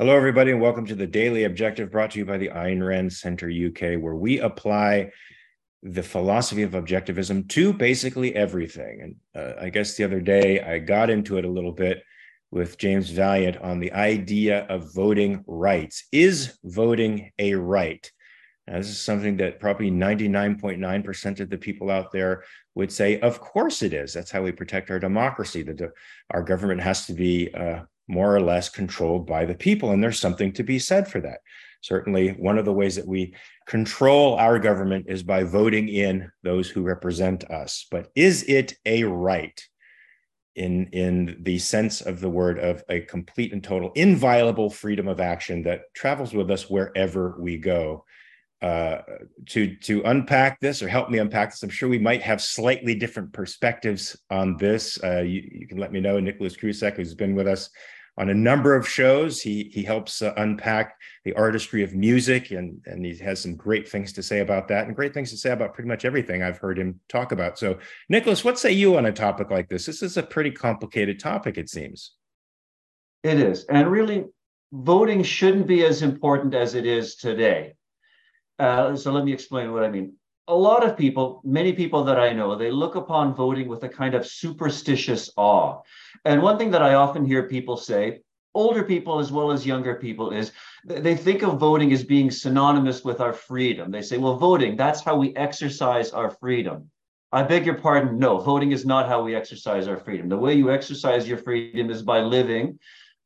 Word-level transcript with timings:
Hello, 0.00 0.16
everybody, 0.16 0.52
and 0.52 0.60
welcome 0.60 0.86
to 0.86 0.94
the 0.94 1.08
Daily 1.08 1.42
Objective 1.42 1.90
brought 1.90 2.12
to 2.12 2.20
you 2.20 2.24
by 2.24 2.38
the 2.38 2.50
Ayn 2.50 2.86
Rand 2.86 3.12
Center 3.12 3.50
UK, 3.50 4.00
where 4.00 4.14
we 4.14 4.38
apply 4.38 5.10
the 5.82 6.04
philosophy 6.04 6.62
of 6.62 6.70
objectivism 6.70 7.48
to 7.48 7.72
basically 7.72 8.32
everything. 8.36 9.00
And 9.02 9.16
uh, 9.34 9.60
I 9.60 9.70
guess 9.70 9.96
the 9.96 10.04
other 10.04 10.20
day 10.20 10.60
I 10.60 10.78
got 10.78 11.10
into 11.10 11.36
it 11.36 11.44
a 11.44 11.50
little 11.50 11.72
bit 11.72 12.04
with 12.52 12.78
James 12.78 13.10
Valliant 13.10 13.60
on 13.60 13.80
the 13.80 13.92
idea 13.92 14.66
of 14.66 14.94
voting 14.94 15.42
rights. 15.48 16.06
Is 16.12 16.56
voting 16.62 17.32
a 17.40 17.54
right? 17.54 18.08
Now, 18.68 18.76
this 18.76 18.90
is 18.90 19.00
something 19.00 19.38
that 19.38 19.58
probably 19.58 19.90
99.9% 19.90 21.40
of 21.40 21.50
the 21.50 21.58
people 21.58 21.90
out 21.90 22.12
there 22.12 22.44
would 22.76 22.92
say, 22.92 23.18
of 23.18 23.40
course 23.40 23.82
it 23.82 23.92
is. 23.92 24.12
That's 24.12 24.30
how 24.30 24.42
we 24.42 24.52
protect 24.52 24.92
our 24.92 25.00
democracy. 25.00 25.62
That 25.62 25.90
our 26.30 26.44
government 26.44 26.82
has 26.82 27.04
to 27.06 27.14
be 27.14 27.52
uh, 27.52 27.80
more 28.08 28.34
or 28.34 28.40
less 28.40 28.68
controlled 28.68 29.26
by 29.26 29.44
the 29.44 29.54
people. 29.54 29.90
And 29.90 30.02
there's 30.02 30.18
something 30.18 30.52
to 30.54 30.62
be 30.62 30.78
said 30.78 31.08
for 31.08 31.20
that. 31.20 31.40
Certainly, 31.80 32.30
one 32.30 32.58
of 32.58 32.64
the 32.64 32.72
ways 32.72 32.96
that 32.96 33.06
we 33.06 33.34
control 33.66 34.34
our 34.34 34.58
government 34.58 35.06
is 35.08 35.22
by 35.22 35.44
voting 35.44 35.88
in 35.88 36.30
those 36.42 36.68
who 36.68 36.82
represent 36.82 37.44
us. 37.50 37.86
But 37.90 38.08
is 38.16 38.42
it 38.44 38.74
a 38.84 39.04
right? 39.04 39.62
In, 40.56 40.88
in 40.88 41.36
the 41.42 41.60
sense 41.60 42.00
of 42.00 42.18
the 42.18 42.28
word 42.28 42.58
of 42.58 42.82
a 42.88 43.02
complete 43.02 43.52
and 43.52 43.62
total 43.62 43.92
inviolable 43.94 44.70
freedom 44.70 45.06
of 45.06 45.20
action 45.20 45.62
that 45.62 45.82
travels 45.94 46.34
with 46.34 46.50
us 46.50 46.68
wherever 46.68 47.36
we 47.38 47.58
go 47.58 48.04
uh, 48.60 48.98
to 49.46 49.76
to 49.76 50.02
unpack 50.02 50.58
this 50.58 50.82
or 50.82 50.88
help 50.88 51.10
me 51.10 51.18
unpack 51.18 51.50
this. 51.50 51.62
I'm 51.62 51.70
sure 51.70 51.88
we 51.88 52.00
might 52.00 52.22
have 52.22 52.42
slightly 52.42 52.96
different 52.96 53.32
perspectives 53.32 54.16
on 54.30 54.56
this. 54.56 54.98
Uh, 55.02 55.20
you, 55.20 55.48
you, 55.48 55.68
can 55.68 55.78
let 55.78 55.92
me 55.92 56.00
know. 56.00 56.18
Nicholas 56.18 56.56
Krusek, 56.56 56.96
who's 56.96 57.14
been 57.14 57.36
with 57.36 57.46
us 57.46 57.70
on 58.18 58.30
a 58.30 58.34
number 58.34 58.74
of 58.74 58.88
shows. 58.88 59.40
He 59.40 59.70
he 59.72 59.82
helps 59.82 60.20
uh, 60.20 60.34
unpack 60.36 60.96
the 61.24 61.32
artistry 61.34 61.82
of 61.82 61.94
music, 61.94 62.50
and 62.50 62.80
and 62.86 63.04
he 63.04 63.16
has 63.18 63.40
some 63.40 63.56
great 63.56 63.88
things 63.88 64.12
to 64.14 64.22
say 64.22 64.40
about 64.40 64.68
that, 64.68 64.86
and 64.86 64.96
great 64.96 65.14
things 65.14 65.30
to 65.30 65.36
say 65.36 65.50
about 65.50 65.72
pretty 65.72 65.88
much 65.88 66.04
everything 66.04 66.42
I've 66.42 66.58
heard 66.58 66.78
him 66.78 67.00
talk 67.08 67.32
about. 67.32 67.58
So, 67.58 67.78
Nicholas, 68.08 68.44
what 68.44 68.58
say 68.58 68.72
you 68.72 68.96
on 68.96 69.06
a 69.06 69.12
topic 69.12 69.50
like 69.50 69.68
this? 69.68 69.86
This 69.86 70.02
is 70.02 70.16
a 70.16 70.22
pretty 70.22 70.50
complicated 70.50 71.18
topic, 71.18 71.56
it 71.56 71.70
seems. 71.70 72.12
It 73.22 73.40
is, 73.40 73.64
and 73.64 73.88
really, 73.88 74.26
voting 74.72 75.22
shouldn't 75.22 75.66
be 75.66 75.84
as 75.84 76.02
important 76.02 76.54
as 76.54 76.74
it 76.74 76.86
is 76.86 77.16
today. 77.16 77.74
Uh, 78.58 78.96
so 78.96 79.12
let 79.12 79.24
me 79.24 79.32
explain 79.32 79.72
what 79.72 79.84
I 79.84 79.88
mean 79.88 80.17
a 80.48 80.54
lot 80.54 80.84
of 80.84 80.96
people, 80.96 81.42
many 81.44 81.74
people 81.74 82.02
that 82.04 82.18
I 82.18 82.32
know, 82.32 82.56
they 82.56 82.70
look 82.70 82.94
upon 82.94 83.34
voting 83.34 83.68
with 83.68 83.84
a 83.84 83.88
kind 83.88 84.14
of 84.14 84.26
superstitious 84.26 85.30
awe. 85.36 85.82
And 86.24 86.42
one 86.42 86.56
thing 86.56 86.70
that 86.70 86.82
I 86.82 86.94
often 86.94 87.24
hear 87.24 87.42
people 87.42 87.76
say, 87.76 88.20
older 88.54 88.82
people 88.82 89.18
as 89.18 89.30
well 89.30 89.50
as 89.50 89.66
younger 89.66 89.96
people, 89.96 90.30
is 90.30 90.52
they 90.86 91.14
think 91.14 91.42
of 91.42 91.58
voting 91.58 91.92
as 91.92 92.02
being 92.02 92.30
synonymous 92.30 93.04
with 93.04 93.20
our 93.20 93.34
freedom. 93.34 93.90
They 93.90 94.00
say, 94.00 94.16
well, 94.16 94.36
voting, 94.36 94.74
that's 94.74 95.02
how 95.02 95.16
we 95.16 95.36
exercise 95.36 96.10
our 96.12 96.30
freedom. 96.30 96.90
I 97.30 97.42
beg 97.42 97.66
your 97.66 97.74
pardon. 97.74 98.18
No, 98.18 98.38
voting 98.38 98.72
is 98.72 98.86
not 98.86 99.06
how 99.06 99.22
we 99.22 99.36
exercise 99.36 99.86
our 99.86 99.98
freedom. 99.98 100.30
The 100.30 100.38
way 100.38 100.54
you 100.54 100.72
exercise 100.72 101.28
your 101.28 101.36
freedom 101.36 101.90
is 101.90 102.02
by 102.02 102.20
living 102.20 102.78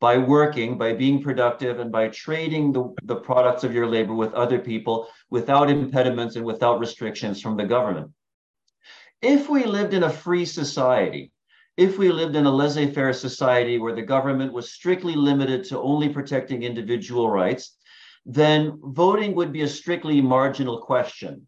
by 0.03 0.19
working, 0.19 0.77
by 0.77 0.93
being 0.93 1.23
productive, 1.23 1.79
and 1.79 1.93
by 1.93 2.09
trading 2.09 2.73
the, 2.73 2.93
the 3.05 3.15
products 3.15 3.63
of 3.63 3.73
your 3.73 3.87
labor 3.87 4.15
with 4.15 4.35
other 4.35 4.59
people 4.59 5.07
without 5.31 5.71
impediments 5.71 6.35
and 6.35 6.45
without 6.45 6.81
restrictions 6.81 7.41
from 7.41 7.57
the 7.57 7.65
government. 7.65 8.11
If 9.23 9.49
we 9.49 9.65
lived 9.65 9.95
in 9.95 10.03
a 10.03 10.11
free 10.11 10.45
society, 10.45 11.31
if 11.77 11.99
we 11.99 12.11
lived 12.11 12.35
in 12.35 12.47
a 12.47 12.51
laissez 12.51 12.91
faire 12.91 13.13
society 13.13 13.79
where 13.79 13.95
the 13.95 14.03
government 14.03 14.53
was 14.53 14.73
strictly 14.73 15.15
limited 15.15 15.63
to 15.67 15.79
only 15.79 16.09
protecting 16.09 16.65
individual 16.65 17.31
rights, 17.31 17.77
then 18.27 18.81
voting 18.83 19.37
would 19.37 19.53
be 19.53 19.63
a 19.63 19.69
strictly 19.69 20.21
marginal 20.21 20.79
question. 20.79 21.47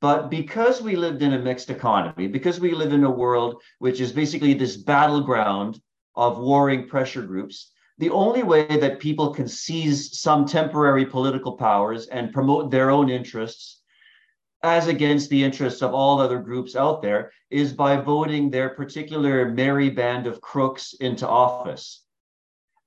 But 0.00 0.28
because 0.28 0.82
we 0.82 0.96
lived 0.96 1.22
in 1.22 1.34
a 1.34 1.38
mixed 1.38 1.70
economy, 1.70 2.26
because 2.26 2.58
we 2.58 2.72
live 2.72 2.92
in 2.92 3.04
a 3.04 3.18
world 3.22 3.62
which 3.78 4.00
is 4.00 4.10
basically 4.10 4.54
this 4.54 4.76
battleground 4.76 5.80
of 6.16 6.38
warring 6.38 6.88
pressure 6.88 7.22
groups, 7.22 7.70
the 7.98 8.10
only 8.10 8.42
way 8.42 8.66
that 8.66 9.00
people 9.00 9.32
can 9.32 9.48
seize 9.48 10.18
some 10.18 10.46
temporary 10.46 11.06
political 11.06 11.56
powers 11.56 12.06
and 12.08 12.32
promote 12.32 12.70
their 12.70 12.90
own 12.90 13.08
interests 13.08 13.82
as 14.62 14.88
against 14.88 15.30
the 15.30 15.42
interests 15.42 15.82
of 15.82 15.94
all 15.94 16.20
other 16.20 16.38
groups 16.38 16.74
out 16.76 17.02
there 17.02 17.30
is 17.50 17.72
by 17.72 17.96
voting 17.96 18.50
their 18.50 18.70
particular 18.70 19.48
merry 19.50 19.90
band 19.90 20.26
of 20.26 20.40
crooks 20.40 20.94
into 21.00 21.28
office. 21.28 22.02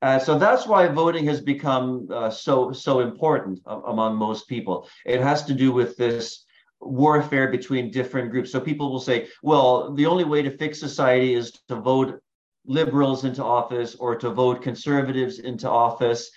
Uh, 0.01 0.17
so 0.17 0.37
that's 0.37 0.65
why 0.65 0.87
voting 0.87 1.25
has 1.25 1.41
become 1.41 2.07
uh, 2.11 2.29
so 2.29 2.71
so 2.71 3.01
important 3.01 3.59
uh, 3.65 3.81
among 3.87 4.15
most 4.15 4.47
people. 4.47 4.87
It 5.05 5.21
has 5.21 5.43
to 5.45 5.53
do 5.53 5.71
with 5.71 5.97
this 5.97 6.45
warfare 6.79 7.49
between 7.49 7.91
different 7.91 8.31
groups. 8.31 8.51
So 8.51 8.61
people 8.61 8.91
will 8.91 9.01
say, 9.01 9.27
well, 9.43 9.93
the 9.93 10.05
only 10.05 10.23
way 10.23 10.41
to 10.41 10.57
fix 10.57 10.79
society 10.79 11.33
is 11.33 11.51
to 11.67 11.75
vote 11.75 12.21
liberals 12.65 13.25
into 13.25 13.43
office 13.43 13.95
or 13.95 14.15
to 14.15 14.29
vote 14.29 14.61
conservatives 14.61 15.39
into 15.39 15.69
office. 15.69 16.29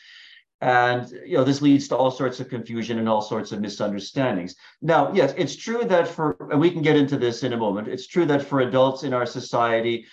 And 0.60 1.10
you 1.26 1.36
know, 1.36 1.44
this 1.44 1.60
leads 1.60 1.88
to 1.88 1.96
all 1.96 2.10
sorts 2.10 2.38
of 2.38 2.48
confusion 2.48 2.98
and 2.98 3.08
all 3.08 3.20
sorts 3.20 3.50
of 3.50 3.60
misunderstandings. 3.60 4.54
Now, 4.80 5.12
yes, 5.12 5.34
it's 5.36 5.56
true 5.56 5.84
that 5.84 6.06
for 6.06 6.36
and 6.50 6.60
we 6.60 6.70
can 6.70 6.82
get 6.82 6.96
into 6.96 7.16
this 7.16 7.42
in 7.42 7.52
a 7.52 7.56
moment, 7.56 7.88
it's 7.88 8.06
true 8.06 8.26
that 8.26 8.42
for 8.42 8.60
adults 8.60 9.02
in 9.02 9.12
our 9.12 9.26
society, 9.26 10.06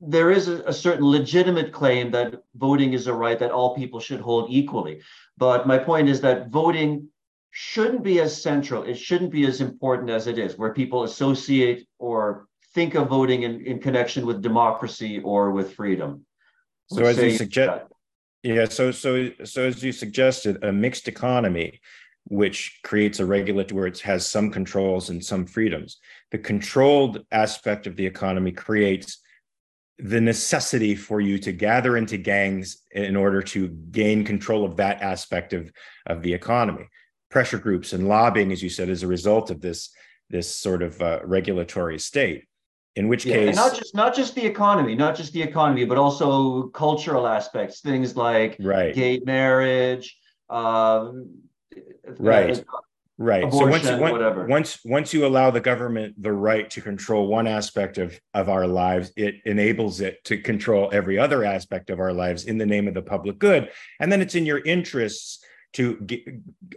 there 0.00 0.30
is 0.30 0.48
a, 0.48 0.62
a, 0.64 0.72
certain 0.72 1.10
legitimate 1.10 1.72
claim 1.72 2.10
that 2.10 2.42
voting 2.54 2.92
is 2.92 3.06
a 3.06 3.14
right 3.14 3.38
that 3.38 3.50
all 3.50 3.74
people 3.74 3.98
should 3.98 4.20
hold 4.20 4.50
equally. 4.50 5.00
But 5.38 5.66
my 5.66 5.78
point 5.78 6.08
is 6.08 6.20
that 6.20 6.50
voting 6.50 7.08
shouldn't 7.50 8.02
be 8.02 8.20
as 8.20 8.40
central, 8.40 8.82
it 8.82 8.98
shouldn't 8.98 9.30
be 9.30 9.46
as 9.46 9.62
important 9.62 10.10
as 10.10 10.26
it 10.26 10.38
is, 10.38 10.58
where 10.58 10.74
people 10.74 11.04
associate 11.04 11.88
or 11.98 12.46
think 12.76 12.94
of 12.94 13.08
voting 13.08 13.42
in, 13.42 13.64
in 13.64 13.78
connection 13.80 14.26
with 14.26 14.42
democracy 14.42 15.18
or 15.20 15.50
with 15.50 15.74
freedom. 15.74 16.26
So 16.92 17.04
as 17.04 17.16
you 17.16 17.30
suggest, 17.30 17.86
yeah, 18.42 18.66
so 18.66 18.92
so 18.92 19.30
so 19.44 19.62
as 19.62 19.82
you 19.82 19.92
suggested, 19.92 20.62
a 20.62 20.72
mixed 20.72 21.08
economy, 21.08 21.80
which 22.24 22.80
creates 22.84 23.18
a 23.18 23.26
regulator 23.26 23.74
where 23.74 23.88
it 23.88 23.98
has 24.00 24.28
some 24.34 24.50
controls 24.50 25.10
and 25.10 25.24
some 25.24 25.46
freedoms. 25.46 25.98
The 26.30 26.38
controlled 26.38 27.24
aspect 27.32 27.86
of 27.86 27.96
the 27.96 28.06
economy 28.06 28.52
creates 28.52 29.18
the 29.98 30.20
necessity 30.20 30.94
for 30.94 31.18
you 31.22 31.38
to 31.38 31.52
gather 31.52 31.96
into 31.96 32.18
gangs 32.18 32.82
in 32.92 33.16
order 33.16 33.40
to 33.54 33.68
gain 33.90 34.22
control 34.22 34.66
of 34.66 34.76
that 34.76 35.00
aspect 35.00 35.54
of, 35.54 35.72
of 36.04 36.22
the 36.22 36.34
economy. 36.34 36.86
Pressure 37.30 37.58
groups 37.58 37.94
and 37.94 38.06
lobbying, 38.06 38.52
as 38.52 38.62
you 38.62 38.68
said, 38.68 38.90
as 38.90 39.02
a 39.02 39.14
result 39.16 39.50
of 39.50 39.62
this, 39.62 39.90
this 40.28 40.54
sort 40.54 40.82
of 40.82 41.00
uh, 41.00 41.20
regulatory 41.24 41.98
state 41.98 42.44
in 42.96 43.08
which 43.08 43.24
yeah, 43.24 43.34
case 43.34 43.56
not 43.56 43.76
just 43.76 43.94
not 43.94 44.14
just 44.14 44.34
the 44.34 44.44
economy 44.44 44.94
not 44.94 45.14
just 45.14 45.32
the 45.32 45.42
economy 45.42 45.84
but 45.84 45.98
also 45.98 46.68
cultural 46.68 47.26
aspects 47.26 47.80
things 47.80 48.16
like 48.16 48.56
right. 48.58 48.94
gay 48.94 49.20
marriage 49.24 50.18
um, 50.48 51.30
right. 52.18 52.58
uh, 52.58 52.62
right. 53.18 53.52
So 53.52 53.66
once 53.66 53.84
you, 53.84 53.96
whatever. 53.96 54.46
once 54.46 54.78
once 54.84 55.12
you 55.12 55.26
allow 55.26 55.50
the 55.50 55.60
government 55.60 56.20
the 56.22 56.32
right 56.32 56.68
to 56.70 56.80
control 56.80 57.26
one 57.26 57.46
aspect 57.46 57.98
of 57.98 58.18
of 58.32 58.48
our 58.48 58.66
lives 58.66 59.12
it 59.16 59.36
enables 59.44 60.00
it 60.00 60.22
to 60.24 60.38
control 60.38 60.88
every 60.92 61.18
other 61.18 61.44
aspect 61.44 61.90
of 61.90 62.00
our 62.00 62.12
lives 62.12 62.44
in 62.44 62.58
the 62.58 62.66
name 62.66 62.88
of 62.88 62.94
the 62.94 63.02
public 63.02 63.38
good. 63.38 63.70
And 64.00 64.10
then 64.10 64.20
it's 64.20 64.34
in 64.34 64.46
your 64.46 64.58
interests 64.58 65.44
to 65.74 65.96
get, 65.96 66.22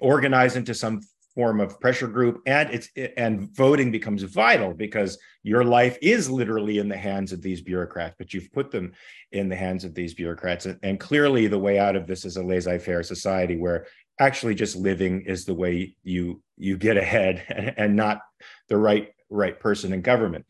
organize 0.02 0.56
into 0.56 0.74
some 0.74 1.02
form 1.40 1.62
of 1.62 1.80
pressure 1.80 2.10
group 2.10 2.42
and 2.46 2.70
it's 2.70 2.90
and 3.16 3.56
voting 3.56 3.92
becomes 3.92 4.24
vital 4.24 4.74
because 4.74 5.18
your 5.42 5.64
life 5.64 5.98
is 6.02 6.30
literally 6.30 6.80
in 6.80 6.90
the 6.90 6.98
hands 6.98 7.32
of 7.32 7.42
these 7.42 7.62
bureaucrats 7.62 8.16
but 8.20 8.34
you've 8.34 8.52
put 8.52 8.72
them 8.72 8.92
in 9.32 9.48
the 9.48 9.56
hands 9.56 9.86
of 9.86 9.96
these 9.96 10.14
bureaucrats. 10.14 10.68
And 10.84 11.00
clearly 11.00 11.48
the 11.48 11.58
way 11.58 11.80
out 11.80 11.96
of 11.96 12.08
this 12.08 12.26
is 12.26 12.36
a 12.36 12.44
laissez-faire 12.44 13.04
society 13.04 13.56
where 13.56 13.88
actually 14.20 14.54
just 14.54 14.76
living 14.76 15.22
is 15.22 15.46
the 15.46 15.54
way 15.54 15.96
you 16.04 16.42
you 16.58 16.76
get 16.76 16.98
ahead 16.98 17.46
and, 17.78 17.96
not 17.96 18.20
the 18.68 18.76
right 18.76 19.14
right 19.30 19.58
person 19.58 19.94
in 19.94 20.02
government. 20.02 20.46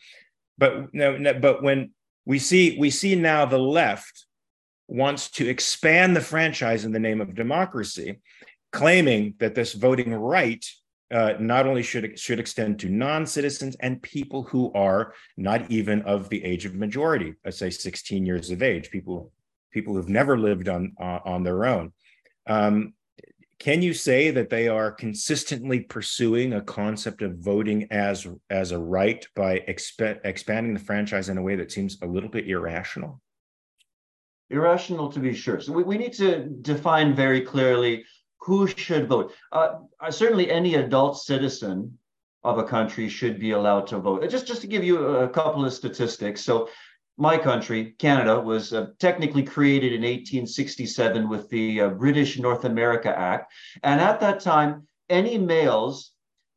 But 0.57 0.91
no 0.91 1.35
but 1.39 1.61
when 1.61 1.91
we 2.25 2.39
see 2.39 2.77
we 2.79 2.89
see 2.89 3.13
now 3.13 3.45
the 3.45 3.59
left 3.59 4.25
wants 4.87 5.29
to 5.29 5.47
expand 5.47 6.15
the 6.15 6.27
franchise 6.33 6.83
in 6.83 6.91
the 6.91 7.05
name 7.07 7.21
of 7.21 7.35
democracy 7.35 8.19
claiming 8.71 9.33
that 9.39 9.55
this 9.55 9.73
voting 9.73 10.13
right 10.13 10.65
uh, 11.11 11.33
not 11.39 11.65
only 11.65 11.81
should 11.81 12.19
should 12.19 12.39
extend 12.39 12.79
to 12.79 12.89
non-citizens 12.89 13.75
and 13.79 14.01
people 14.01 14.43
who 14.43 14.71
are 14.73 15.13
not 15.37 15.69
even 15.71 16.01
of 16.03 16.29
the 16.29 16.43
age 16.43 16.65
of 16.65 16.75
majority, 16.75 17.33
let's 17.43 17.57
say 17.57 17.69
16 17.69 18.25
years 18.25 18.51
of 18.51 18.61
age, 18.61 18.91
people 18.91 19.31
people 19.71 19.95
who've 19.95 20.09
never 20.09 20.37
lived 20.37 20.69
on 20.69 20.93
uh, 21.01 21.19
on 21.25 21.43
their 21.43 21.65
own. 21.65 21.93
Um, 22.47 22.93
can 23.59 23.81
you 23.81 23.93
say 23.93 24.31
that 24.31 24.49
they 24.49 24.69
are 24.69 24.89
consistently 24.91 25.81
pursuing 25.81 26.53
a 26.53 26.61
concept 26.61 27.21
of 27.21 27.39
voting 27.39 27.87
as 27.91 28.27
as 28.49 28.71
a 28.71 28.79
right 28.79 29.25
by 29.35 29.59
exp- 29.67 30.19
expanding 30.23 30.73
the 30.73 30.79
franchise 30.79 31.29
in 31.29 31.37
a 31.37 31.41
way 31.41 31.55
that 31.55 31.71
seems 31.71 31.97
a 32.01 32.07
little 32.07 32.29
bit 32.29 32.47
irrational? 32.47 33.19
Irrational 34.51 35.11
to 35.11 35.19
be 35.19 35.33
sure. 35.33 35.59
So 35.59 35.73
we, 35.73 35.83
we 35.83 35.97
need 35.97 36.13
to 36.13 36.45
define 36.61 37.15
very 37.15 37.41
clearly 37.41 38.05
who 38.39 38.67
should 38.67 39.07
vote. 39.07 39.33
Uh, 39.51 39.79
uh, 39.99 40.11
certainly, 40.11 40.49
any 40.49 40.75
adult 40.75 41.17
citizen 41.17 41.97
of 42.43 42.57
a 42.57 42.63
country 42.63 43.09
should 43.09 43.39
be 43.39 43.51
allowed 43.51 43.85
to 43.87 43.99
vote. 43.99 44.27
Just, 44.29 44.47
just 44.47 44.61
to 44.61 44.67
give 44.67 44.83
you 44.83 45.05
a 45.17 45.29
couple 45.29 45.65
of 45.65 45.73
statistics. 45.73 46.41
So, 46.41 46.69
my 47.17 47.37
country, 47.37 47.95
Canada, 47.99 48.39
was 48.39 48.71
uh, 48.71 48.87
technically 48.97 49.43
created 49.43 49.91
in 49.91 50.01
1867 50.01 51.27
with 51.27 51.49
the 51.49 51.81
uh, 51.81 51.89
British 51.89 52.39
North 52.39 52.63
America 52.63 53.13
Act. 53.17 53.51
And 53.83 53.99
at 53.99 54.21
that 54.21 54.39
time, 54.39 54.87
any 55.09 55.37
males, 55.37 56.13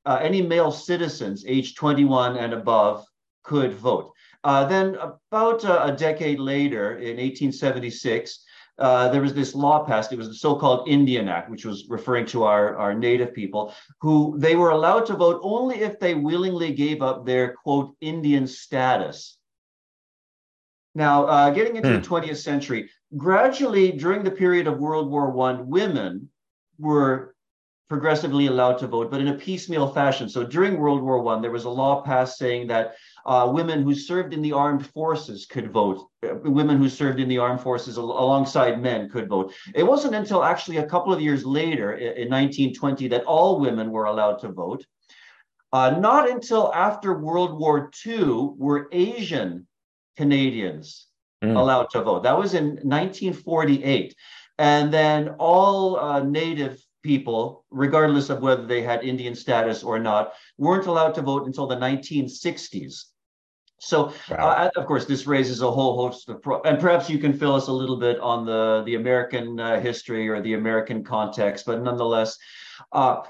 uh, 0.07 0.21
any 0.23 0.41
male 0.41 0.71
citizens 0.71 1.45
aged 1.49 1.77
21 1.77 2.37
and 2.37 2.53
above 2.53 3.05
could 3.43 3.73
vote. 3.73 4.13
Uh, 4.45 4.65
then, 4.65 4.97
about 4.97 5.65
a, 5.65 5.87
a 5.87 5.97
decade 5.97 6.39
later, 6.39 6.97
in 6.99 7.17
1876, 7.17 8.45
uh, 8.79 9.09
there 9.09 9.21
was 9.21 9.35
this 9.35 9.55
law 9.55 9.85
passed. 9.85 10.13
It 10.13 10.19
was 10.19 10.29
the 10.29 10.35
so-called 10.35 10.89
Indian 10.89 11.29
Act, 11.29 11.51
which 11.51 11.65
was 11.65 11.87
referring 11.89 12.27
to 12.27 12.45
our, 12.45 12.77
our 12.77 12.95
native 12.95 13.35
people, 13.35 13.75
who 14.01 14.35
they 14.39 14.57
were 14.57 14.71
allowed 14.71 15.07
to 15.07 15.15
vote 15.15 15.41
only 15.43 15.81
if 15.81 16.01
they 16.01 16.15
willingly 16.15 16.73
gave 16.73 17.03
up 17.03 17.27
their 17.27 17.55
quote 17.55 17.95
Indian 18.01 18.47
status. 18.47 19.39
Now, 20.95 21.25
uh, 21.27 21.51
getting 21.51 21.77
into 21.77 21.89
hmm. 21.89 22.03
the 22.03 22.09
20th 22.09 22.37
century, 22.37 22.91
gradually 23.17 23.93
during 23.93 24.23
the 24.23 24.31
period 24.31 24.67
of 24.67 24.79
World 24.79 25.11
War 25.11 25.31
One, 25.31 25.69
women 25.69 26.29
were 26.79 27.32
progressively 27.93 28.47
allowed 28.47 28.79
to 28.79 28.87
vote, 28.87 29.11
but 29.11 29.21
in 29.21 29.29
a 29.29 29.35
piecemeal 29.35 29.87
fashion. 29.87 30.27
So 30.27 30.45
during 30.45 30.79
World 30.79 31.03
War 31.03 31.21
One, 31.21 31.43
there 31.43 31.51
was 31.51 31.67
a 31.67 31.69
law 31.83 32.01
passed 32.01 32.39
saying 32.39 32.69
that 32.69 32.95
uh, 33.27 33.51
women 33.53 33.83
who 33.83 33.95
served 33.95 34.33
in 34.33 34.41
the 34.41 34.53
armed 34.53 34.87
forces 34.87 35.45
could 35.45 35.71
vote. 35.71 36.09
Uh, 36.27 36.37
women 36.37 36.79
who 36.79 36.89
served 36.89 37.21
in 37.21 37.29
the 37.29 37.37
armed 37.37 37.61
forces 37.61 37.99
al- 37.99 38.05
alongside 38.25 38.81
men 38.81 39.11
could 39.11 39.29
vote. 39.29 39.53
It 39.75 39.83
wasn't 39.83 40.15
until 40.15 40.43
actually 40.43 40.79
a 40.79 40.87
couple 40.87 41.13
of 41.13 41.21
years 41.21 41.45
later, 41.45 41.93
in, 41.93 42.13
in 42.23 42.29
1920, 42.31 43.09
that 43.09 43.25
all 43.25 43.61
women 43.61 43.91
were 43.91 44.07
allowed 44.07 44.39
to 44.39 44.49
vote. 44.49 44.87
Uh, 45.71 45.91
not 45.91 46.31
until 46.31 46.73
after 46.73 47.19
World 47.19 47.59
War 47.59 47.91
II 48.07 48.55
were 48.57 48.89
Asian 48.93 49.67
Canadians 50.17 51.09
mm. 51.45 51.55
allowed 51.55 51.91
to 51.91 52.01
vote. 52.01 52.23
That 52.23 52.39
was 52.39 52.55
in 52.55 52.69
1948. 52.69 54.15
And 54.59 54.91
then 54.91 55.35
all 55.39 56.01
uh, 56.01 56.23
Native 56.23 56.83
people, 57.03 57.65
regardless 57.71 58.31
of 58.31 58.41
whether 58.41 58.67
they 58.67 58.83
had 58.83 59.03
Indian 59.03 59.35
status 59.35 59.83
or 59.83 59.99
not, 59.99 60.33
weren't 60.59 60.87
allowed 60.87 61.15
to 61.15 61.23
vote 61.23 61.47
until 61.47 61.67
the 61.67 61.77
1960s. 61.77 63.05
So, 63.81 64.13
wow. 64.31 64.37
uh, 64.37 64.71
of 64.77 64.87
course, 64.87 65.07
this 65.07 65.27
raises 65.27 65.61
a 65.61 65.71
whole 65.71 65.97
host 65.97 66.29
of, 66.29 66.41
pro- 66.41 66.63
and 66.63 66.79
perhaps 66.79 67.11
you 67.11 67.19
can 67.19 67.33
fill 67.33 67.55
us 67.57 67.67
a 67.67 67.73
little 67.73 67.97
bit 67.97 68.21
on 68.21 68.47
the 68.47 68.85
the 68.87 68.95
American 68.95 69.59
uh, 69.59 69.81
history 69.81 70.29
or 70.29 70.41
the 70.41 70.55
American 70.55 71.03
context, 71.03 71.67
but 71.67 71.83
nonetheless, 71.83 72.39
uh, 72.93 73.23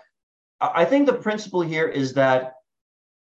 I 0.60 0.84
think 0.84 1.06
the 1.06 1.14
principle 1.14 1.62
here 1.62 1.88
is 1.88 2.12
that 2.14 2.52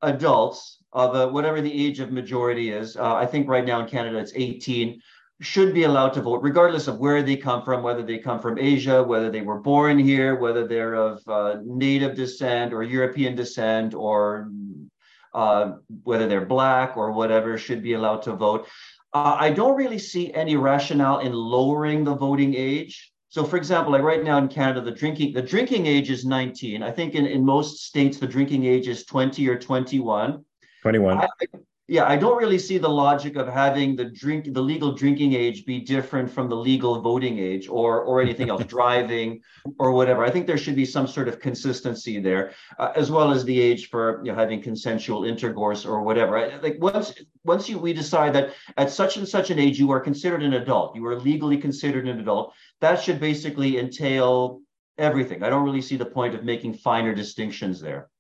adults 0.01 0.79
of 0.93 1.15
uh, 1.15 1.29
whatever 1.29 1.61
the 1.61 1.87
age 1.87 2.01
of 2.01 2.11
majority 2.11 2.71
is, 2.71 2.97
uh, 2.97 3.15
I 3.15 3.27
think 3.27 3.49
right 3.49 3.65
now 3.65 3.81
in 3.81 3.87
Canada 3.87 4.19
it's 4.19 4.33
18, 4.35 5.01
should 5.41 5.73
be 5.73 5.85
allowed 5.85 6.11
to 6.11 6.23
vote, 6.23 6.43
regardless 6.43 6.87
of 6.87 6.99
where 6.99 7.23
they 7.23 7.37
come 7.37 7.63
from, 7.63 7.83
whether 7.83 8.03
they 8.03 8.19
come 8.19 8.41
from 8.41 8.59
Asia, 8.59 9.03
whether 9.03 9.31
they 9.31 9.41
were 9.41 9.59
born 9.59 9.99
here, 9.99 10.37
whether 10.37 10.67
they're 10.67 10.95
of 10.95 11.27
uh, 11.29 11.57
native 11.65 12.15
descent 12.15 12.75
or 12.75 12.83
European 12.83 13.35
descent, 13.35 13.95
or 13.95 14.51
uh, 15.33 15.73
whether 16.05 16.29
they're 16.29 16.45
black 16.45 16.97
or 16.97 17.13
whatever, 17.13 17.57
should 17.57 17.83
be 17.83 17.95
allowed 17.95 18.23
to 18.23 18.33
vote. 18.33 18.69
Uh, 19.15 19.37
I 19.39 19.51
don't 19.51 19.77
really 19.77 19.99
see 19.99 20.33
any 20.35 20.57
rationale 20.57 21.21
in 21.21 21.33
lowering 21.33 22.05
the 22.05 22.15
voting 22.15 22.55
age. 22.55 23.11
So, 23.31 23.45
for 23.45 23.57
example, 23.57 23.93
like 23.93 24.03
right 24.03 24.23
now 24.23 24.39
in 24.39 24.49
Canada, 24.49 24.83
the 24.83 24.91
drinking 24.91 25.33
the 25.33 25.43
drinking 25.43 25.87
age 25.87 26.11
is 26.11 26.25
19. 26.25 26.83
I 26.83 26.91
think 26.91 27.15
in, 27.15 27.27
in 27.27 27.45
most 27.45 27.87
states 27.87 28.19
the 28.19 28.27
drinking 28.27 28.67
age 28.67 28.89
is 28.89 29.05
20 29.07 29.49
or 29.49 29.59
21. 29.59 30.45
21. 30.83 31.19
I, 31.19 31.29
yeah, 31.91 32.07
I 32.07 32.17
don't 32.17 32.39
really 32.39 32.61
see 32.61 32.79
the 32.79 32.89
logic 32.89 33.35
of 33.35 33.49
having 33.49 33.97
the 33.97 34.05
drink 34.05 34.55
the 34.55 34.61
legal 34.61 34.93
drinking 34.93 35.33
age 35.33 35.67
be 35.67 35.81
different 35.81 36.31
from 36.31 36.49
the 36.49 36.55
legal 36.55 37.01
voting 37.01 37.41
age 37.41 37.69
or 37.69 38.03
or 38.03 38.23
anything 38.23 38.49
else, 38.49 38.65
driving 38.79 39.41
or 39.77 39.91
whatever. 39.91 40.25
I 40.25 40.31
think 40.31 40.47
there 40.47 40.57
should 40.57 40.77
be 40.77 40.85
some 40.85 41.09
sort 41.09 41.27
of 41.27 41.41
consistency 41.41 42.21
there, 42.21 42.53
uh, 42.79 42.93
as 42.95 43.11
well 43.11 43.33
as 43.33 43.45
the 43.45 43.61
age 43.61 43.89
for 43.89 44.21
you 44.25 44.31
know, 44.31 44.39
having 44.39 44.63
consensual 44.63 45.25
intercourse 45.25 45.85
or 45.85 46.03
whatever. 46.03 46.39
I, 46.39 46.59
like 46.59 46.77
once 46.79 47.13
once 47.43 47.69
you 47.69 47.77
we 47.77 47.93
decide 47.93 48.37
that 48.37 48.55
at 48.77 48.93
such 48.93 49.17
and 49.17 49.27
such 49.27 49.51
an 49.51 49.59
age 49.59 49.77
you 49.77 49.91
are 49.91 49.99
considered 49.99 50.45
an 50.45 50.55
adult, 50.55 50.95
you 50.95 51.05
are 51.07 51.19
legally 51.19 51.59
considered 51.59 52.07
an 52.07 52.21
adult. 52.21 52.55
That 52.81 53.03
should 53.03 53.19
basically 53.19 53.81
entail 53.81 54.61
everything. 54.97 55.43
I 55.43 55.51
don't 55.51 55.65
really 55.65 55.83
see 55.83 55.97
the 55.97 56.07
point 56.07 56.37
of 56.37 56.45
making 56.45 56.75
finer 56.75 57.17
distinctions 57.17 57.81
there. 57.81 58.11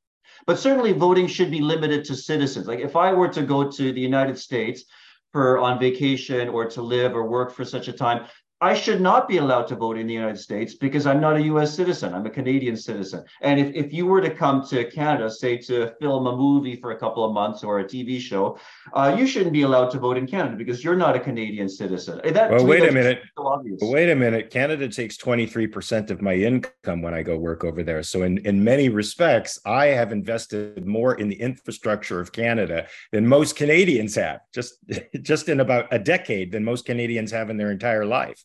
But 0.46 0.58
certainly 0.58 0.92
voting 0.92 1.26
should 1.26 1.50
be 1.50 1.60
limited 1.60 2.04
to 2.06 2.16
citizens. 2.16 2.66
Like 2.66 2.80
if 2.80 2.96
I 2.96 3.12
were 3.12 3.28
to 3.28 3.42
go 3.42 3.70
to 3.70 3.92
the 3.92 4.00
United 4.00 4.38
States 4.38 4.84
for 5.32 5.58
on 5.58 5.78
vacation 5.78 6.48
or 6.48 6.66
to 6.70 6.82
live 6.82 7.14
or 7.14 7.28
work 7.28 7.52
for 7.52 7.64
such 7.64 7.88
a 7.88 7.92
time, 7.92 8.26
I 8.62 8.74
should 8.74 9.00
not 9.00 9.26
be 9.26 9.38
allowed 9.38 9.68
to 9.68 9.76
vote 9.76 9.96
in 9.96 10.06
the 10.06 10.12
United 10.12 10.38
States 10.38 10.74
because 10.74 11.06
I'm 11.06 11.18
not 11.18 11.36
a 11.36 11.42
US 11.44 11.74
citizen. 11.74 12.12
I'm 12.12 12.26
a 12.26 12.30
Canadian 12.30 12.76
citizen. 12.76 13.24
And 13.40 13.58
if, 13.58 13.74
if 13.74 13.90
you 13.90 14.04
were 14.04 14.20
to 14.20 14.28
come 14.28 14.66
to 14.66 14.84
Canada, 14.90 15.30
say 15.30 15.56
to 15.58 15.94
film 15.98 16.26
a 16.26 16.36
movie 16.36 16.76
for 16.76 16.90
a 16.90 16.98
couple 16.98 17.24
of 17.24 17.32
months 17.32 17.64
or 17.64 17.80
a 17.80 17.84
TV 17.84 18.20
show, 18.20 18.58
uh, 18.92 19.16
you 19.18 19.26
shouldn't 19.26 19.54
be 19.54 19.62
allowed 19.62 19.90
to 19.92 19.98
vote 19.98 20.18
in 20.18 20.26
Canada 20.26 20.56
because 20.56 20.84
you're 20.84 20.96
not 20.96 21.16
a 21.16 21.20
Canadian 21.20 21.70
citizen. 21.70 22.20
That, 22.22 22.50
well, 22.50 22.66
wait 22.66 22.86
a 22.86 22.92
minute. 22.92 23.22
So 23.34 23.90
wait 23.90 24.10
a 24.10 24.14
minute. 24.14 24.50
Canada 24.50 24.88
takes 24.88 25.16
23% 25.16 26.10
of 26.10 26.20
my 26.20 26.34
income 26.34 27.00
when 27.00 27.14
I 27.14 27.22
go 27.22 27.38
work 27.38 27.64
over 27.64 27.82
there. 27.82 28.02
So, 28.02 28.24
in, 28.24 28.38
in 28.38 28.62
many 28.62 28.90
respects, 28.90 29.58
I 29.64 29.86
have 29.86 30.12
invested 30.12 30.86
more 30.86 31.14
in 31.14 31.28
the 31.28 31.40
infrastructure 31.40 32.20
of 32.20 32.32
Canada 32.32 32.86
than 33.10 33.26
most 33.26 33.56
Canadians 33.56 34.14
have, 34.16 34.40
just, 34.52 34.74
just 35.22 35.48
in 35.48 35.60
about 35.60 35.88
a 35.92 35.98
decade 35.98 36.52
than 36.52 36.62
most 36.62 36.84
Canadians 36.84 37.30
have 37.30 37.48
in 37.48 37.56
their 37.56 37.70
entire 37.70 38.04
life. 38.04 38.44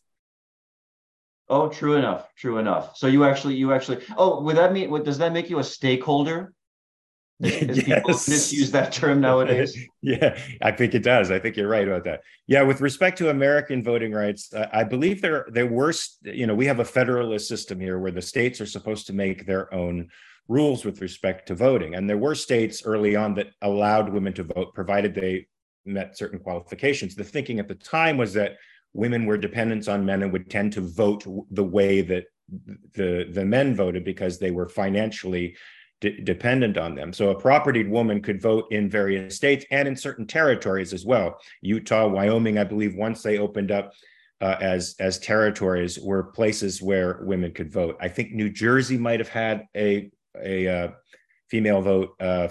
Oh, 1.48 1.68
true 1.68 1.94
enough. 1.94 2.34
True 2.36 2.58
enough. 2.58 2.96
So 2.96 3.06
you 3.06 3.24
actually, 3.24 3.54
you 3.54 3.72
actually. 3.72 4.02
Oh, 4.16 4.42
would 4.42 4.56
that 4.56 4.72
mean? 4.72 4.90
What 4.90 5.04
does 5.04 5.18
that 5.18 5.32
make 5.32 5.48
you 5.48 5.58
a 5.58 5.64
stakeholder? 5.64 6.52
Yes. 7.38 7.84
people 7.84 8.10
misuse 8.12 8.70
that 8.70 8.92
term 8.92 9.20
nowadays. 9.20 9.76
yeah, 10.00 10.38
I 10.62 10.72
think 10.72 10.94
it 10.94 11.02
does. 11.02 11.30
I 11.30 11.38
think 11.38 11.56
you're 11.56 11.68
right 11.68 11.86
about 11.86 12.04
that. 12.04 12.22
Yeah, 12.46 12.62
with 12.62 12.80
respect 12.80 13.18
to 13.18 13.28
American 13.28 13.84
voting 13.84 14.12
rights, 14.12 14.54
uh, 14.54 14.68
I 14.72 14.84
believe 14.84 15.20
there 15.20 15.46
there 15.52 15.66
were, 15.66 15.92
you 16.22 16.46
know, 16.46 16.54
we 16.54 16.64
have 16.64 16.80
a 16.80 16.84
federalist 16.84 17.46
system 17.46 17.78
here 17.78 17.98
where 17.98 18.10
the 18.10 18.22
states 18.22 18.58
are 18.62 18.66
supposed 18.66 19.06
to 19.08 19.12
make 19.12 19.44
their 19.44 19.72
own 19.74 20.08
rules 20.48 20.86
with 20.86 21.02
respect 21.02 21.48
to 21.48 21.54
voting, 21.54 21.94
and 21.94 22.08
there 22.08 22.16
were 22.16 22.34
states 22.34 22.82
early 22.86 23.16
on 23.16 23.34
that 23.34 23.48
allowed 23.60 24.08
women 24.08 24.32
to 24.32 24.44
vote, 24.44 24.72
provided 24.74 25.14
they 25.14 25.46
met 25.84 26.16
certain 26.16 26.38
qualifications. 26.38 27.14
The 27.14 27.24
thinking 27.24 27.58
at 27.58 27.68
the 27.68 27.74
time 27.74 28.16
was 28.16 28.32
that 28.32 28.56
women 28.96 29.26
were 29.26 29.36
dependents 29.36 29.88
on 29.88 30.04
men 30.04 30.22
and 30.22 30.32
would 30.32 30.50
tend 30.50 30.72
to 30.72 30.80
vote 30.80 31.24
the 31.50 31.64
way 31.64 32.00
that 32.00 32.24
the 32.94 33.28
the 33.32 33.44
men 33.44 33.74
voted 33.74 34.04
because 34.04 34.38
they 34.38 34.50
were 34.50 34.68
financially 34.68 35.56
de- 36.00 36.20
dependent 36.22 36.78
on 36.78 36.94
them. 36.94 37.12
So 37.12 37.30
a 37.30 37.40
propertied 37.40 37.90
woman 37.90 38.22
could 38.22 38.40
vote 38.40 38.66
in 38.70 38.88
various 38.88 39.36
states 39.36 39.64
and 39.70 39.86
in 39.86 39.96
certain 39.96 40.26
territories 40.26 40.92
as 40.92 41.04
well. 41.04 41.38
Utah, 41.60 42.08
Wyoming, 42.08 42.58
I 42.58 42.64
believe, 42.64 42.94
once 42.94 43.22
they 43.22 43.38
opened 43.38 43.70
up 43.70 43.92
uh, 44.40 44.56
as 44.60 44.94
as 44.98 45.18
territories, 45.18 45.98
were 45.98 46.24
places 46.24 46.80
where 46.80 47.20
women 47.22 47.52
could 47.52 47.70
vote. 47.72 47.96
I 48.00 48.08
think 48.08 48.32
New 48.32 48.50
Jersey 48.50 48.98
might 48.98 49.20
have 49.20 49.28
had 49.28 49.66
a 49.76 50.10
a 50.42 50.68
uh, 50.68 50.88
female 51.50 51.82
vote 51.82 52.10
uh, 52.20 52.48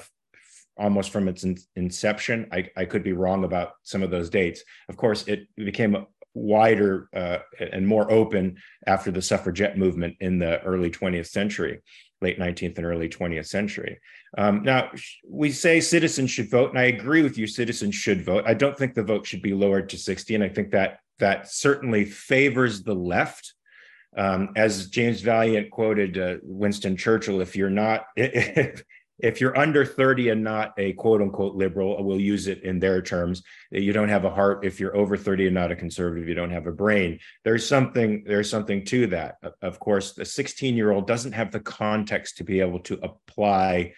almost 0.77 1.11
from 1.11 1.27
its 1.27 1.43
in- 1.43 1.57
inception. 1.75 2.47
I, 2.51 2.69
I 2.75 2.85
could 2.85 3.03
be 3.03 3.13
wrong 3.13 3.43
about 3.43 3.73
some 3.83 4.03
of 4.03 4.11
those 4.11 4.29
dates. 4.29 4.63
Of 4.89 4.97
course, 4.97 5.27
it 5.27 5.47
became 5.55 5.95
wider 6.35 7.09
uh, 7.15 7.39
and 7.59 7.87
more 7.87 8.11
open 8.11 8.57
after 8.85 9.09
the 9.09 9.21
suffragette 9.21 9.77
movement 9.77 10.15
in 10.19 10.37
the 10.37 10.61
early 10.61 10.91
20th 10.91 11.27
century, 11.27 11.81
late 12.21 12.37
19th 12.37 12.77
and 12.77 12.85
early 12.85 13.09
20th 13.09 13.47
century. 13.47 13.99
Um, 14.37 14.61
now, 14.63 14.91
we 15.27 15.51
say 15.51 15.79
citizens 15.79 16.29
should 16.29 16.51
vote, 16.51 16.69
and 16.69 16.79
I 16.79 16.83
agree 16.83 17.23
with 17.23 17.37
you, 17.37 17.47
citizens 17.47 17.95
should 17.95 18.23
vote. 18.23 18.43
I 18.45 18.53
don't 18.53 18.77
think 18.77 18.93
the 18.93 19.03
vote 19.03 19.25
should 19.25 19.41
be 19.41 19.53
lowered 19.53 19.89
to 19.89 19.97
60, 19.97 20.35
and 20.35 20.43
I 20.43 20.49
think 20.49 20.71
that 20.71 20.99
that 21.19 21.49
certainly 21.49 22.05
favors 22.05 22.83
the 22.83 22.93
left. 22.93 23.53
Um, 24.17 24.49
as 24.55 24.87
James 24.87 25.21
Valliant 25.21 25.71
quoted 25.71 26.17
uh, 26.17 26.35
Winston 26.41 26.95
Churchill, 26.95 27.41
if 27.41 27.55
you're 27.55 27.69
not, 27.69 28.05
if 29.19 29.39
you're 29.39 29.57
under 29.57 29.85
30 29.85 30.29
and 30.29 30.43
not 30.43 30.73
a 30.77 30.93
quote 30.93 31.21
unquote 31.21 31.55
liberal, 31.55 31.97
uh, 31.97 32.01
we'll 32.01 32.19
use 32.19 32.47
it 32.47 32.63
in 32.63 32.79
their 32.79 33.01
terms, 33.01 33.43
you 33.71 33.93
don't 33.93 34.09
have 34.09 34.25
a 34.25 34.29
heart. 34.29 34.65
If 34.65 34.79
you're 34.79 34.95
over 34.95 35.15
30 35.15 35.47
and 35.47 35.55
not 35.55 35.71
a 35.71 35.75
conservative, 35.75 36.27
you 36.27 36.35
don't 36.35 36.51
have 36.51 36.67
a 36.67 36.71
brain. 36.71 37.19
There's 37.43 37.67
something, 37.67 38.23
there's 38.25 38.49
something 38.49 38.83
to 38.85 39.07
that. 39.07 39.35
Of 39.61 39.79
course, 39.79 40.13
the 40.13 40.25
16 40.25 40.75
year 40.75 40.91
old 40.91 41.07
doesn't 41.07 41.33
have 41.33 41.51
the 41.51 41.61
context 41.61 42.37
to 42.37 42.43
be 42.43 42.59
able 42.59 42.79
to 42.79 42.99
apply 43.01 43.93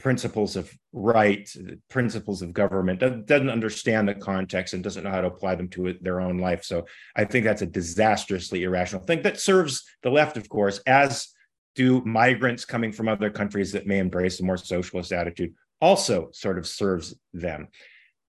principles 0.00 0.56
of 0.56 0.72
right, 0.92 1.48
principles 1.88 2.42
of 2.42 2.52
government, 2.52 3.00
doesn't 3.00 3.50
understand 3.50 4.08
the 4.08 4.14
context 4.14 4.74
and 4.74 4.82
doesn't 4.82 5.04
know 5.04 5.10
how 5.10 5.20
to 5.20 5.26
apply 5.28 5.54
them 5.54 5.68
to 5.68 5.94
their 6.00 6.20
own 6.20 6.38
life. 6.38 6.64
So 6.64 6.86
I 7.14 7.24
think 7.24 7.44
that's 7.44 7.62
a 7.62 7.66
disastrously 7.66 8.64
irrational 8.64 9.04
thing 9.04 9.22
that 9.22 9.38
serves 9.38 9.84
the 10.02 10.10
left, 10.10 10.36
of 10.36 10.48
course, 10.48 10.80
as 10.86 11.28
do 11.74 12.02
migrants 12.04 12.64
coming 12.64 12.92
from 12.92 13.08
other 13.08 13.30
countries 13.30 13.72
that 13.72 13.86
may 13.86 13.98
embrace 13.98 14.40
a 14.40 14.44
more 14.44 14.56
socialist 14.56 15.12
attitude, 15.12 15.54
also 15.80 16.30
sort 16.32 16.58
of 16.58 16.66
serves 16.66 17.14
them. 17.32 17.68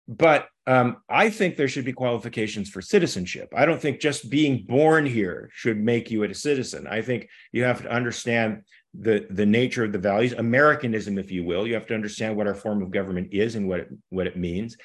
But 0.07 0.49
um, 0.67 0.99
I 1.09 1.31
think 1.31 1.57
there 1.57 1.69
should 1.69 1.85
be 1.85 1.93
qualifications 1.93 2.69
for 2.69 2.83
citizenship. 2.83 3.53
I 3.57 3.65
don't 3.65 3.81
think 3.81 4.01
just 4.01 4.31
being 4.31 4.65
born 4.67 5.07
here 5.07 5.51
should 5.53 5.79
make 5.79 6.11
you 6.11 6.23
a 6.25 6.35
citizen. 6.35 6.87
I 6.87 7.03
think 7.03 7.29
you 7.53 7.65
have 7.65 7.83
to 7.83 7.91
understand 7.91 8.63
the 8.99 9.27
the 9.31 9.47
nature 9.47 9.85
of 9.85 9.93
the 9.93 9.99
values 9.99 10.33
americanism 10.35 11.19
if 11.19 11.31
you 11.31 11.43
will 11.43 11.67
you 11.67 11.75
have 11.75 11.87
to 11.87 11.95
understand 11.95 12.37
what 12.37 12.47
our 12.47 12.55
form 12.55 12.81
of 12.83 12.91
government 12.91 13.29
is 13.33 13.57
and 13.57 13.69
what 13.69 13.81
it, 13.81 13.89
what 14.11 14.27
it 14.27 14.37
means 14.37 14.77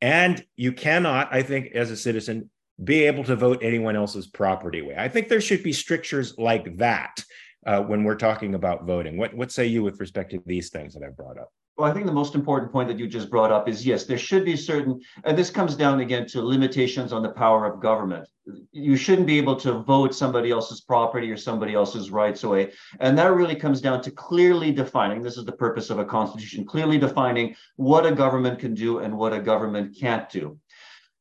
and 0.00 0.44
you 0.56 0.72
cannot 0.72 1.32
i 1.32 1.42
think 1.42 1.68
as 1.74 1.90
a 1.90 1.96
citizen 1.96 2.50
be 2.82 3.04
able 3.04 3.22
to 3.22 3.36
vote 3.36 3.60
anyone 3.62 3.94
else's 3.94 4.26
property 4.26 4.80
away 4.80 4.96
i 4.98 5.08
think 5.08 5.28
there 5.28 5.40
should 5.40 5.62
be 5.62 5.72
strictures 5.72 6.36
like 6.38 6.76
that 6.78 7.22
uh, 7.66 7.80
when 7.80 8.04
we're 8.04 8.16
talking 8.16 8.54
about 8.54 8.84
voting 8.84 9.16
what 9.16 9.34
what 9.34 9.52
say 9.52 9.66
you 9.66 9.82
with 9.82 9.98
respect 10.00 10.30
to 10.30 10.42
these 10.46 10.70
things 10.70 10.94
that 10.94 11.02
i've 11.02 11.16
brought 11.16 11.38
up 11.38 11.50
well, 11.78 11.90
I 11.90 11.94
think 11.94 12.04
the 12.04 12.12
most 12.12 12.34
important 12.34 12.70
point 12.70 12.88
that 12.88 12.98
you 12.98 13.06
just 13.06 13.30
brought 13.30 13.50
up 13.50 13.66
is 13.66 13.86
yes, 13.86 14.04
there 14.04 14.18
should 14.18 14.44
be 14.44 14.56
certain, 14.56 15.00
and 15.24 15.38
this 15.38 15.48
comes 15.48 15.74
down 15.74 16.00
again 16.00 16.26
to 16.28 16.42
limitations 16.42 17.14
on 17.14 17.22
the 17.22 17.30
power 17.30 17.64
of 17.64 17.80
government. 17.80 18.28
You 18.72 18.94
shouldn't 18.94 19.26
be 19.26 19.38
able 19.38 19.56
to 19.56 19.80
vote 19.80 20.14
somebody 20.14 20.50
else's 20.50 20.82
property 20.82 21.30
or 21.30 21.36
somebody 21.36 21.72
else's 21.72 22.10
rights 22.10 22.44
away. 22.44 22.72
And 23.00 23.16
that 23.16 23.32
really 23.32 23.54
comes 23.54 23.80
down 23.80 24.02
to 24.02 24.10
clearly 24.10 24.70
defining 24.70 25.22
this 25.22 25.38
is 25.38 25.46
the 25.46 25.52
purpose 25.52 25.88
of 25.90 25.98
a 25.98 26.04
constitution 26.04 26.66
clearly 26.66 26.98
defining 26.98 27.54
what 27.76 28.04
a 28.04 28.12
government 28.12 28.58
can 28.58 28.74
do 28.74 28.98
and 28.98 29.16
what 29.16 29.32
a 29.32 29.40
government 29.40 29.96
can't 29.98 30.28
do. 30.28 30.58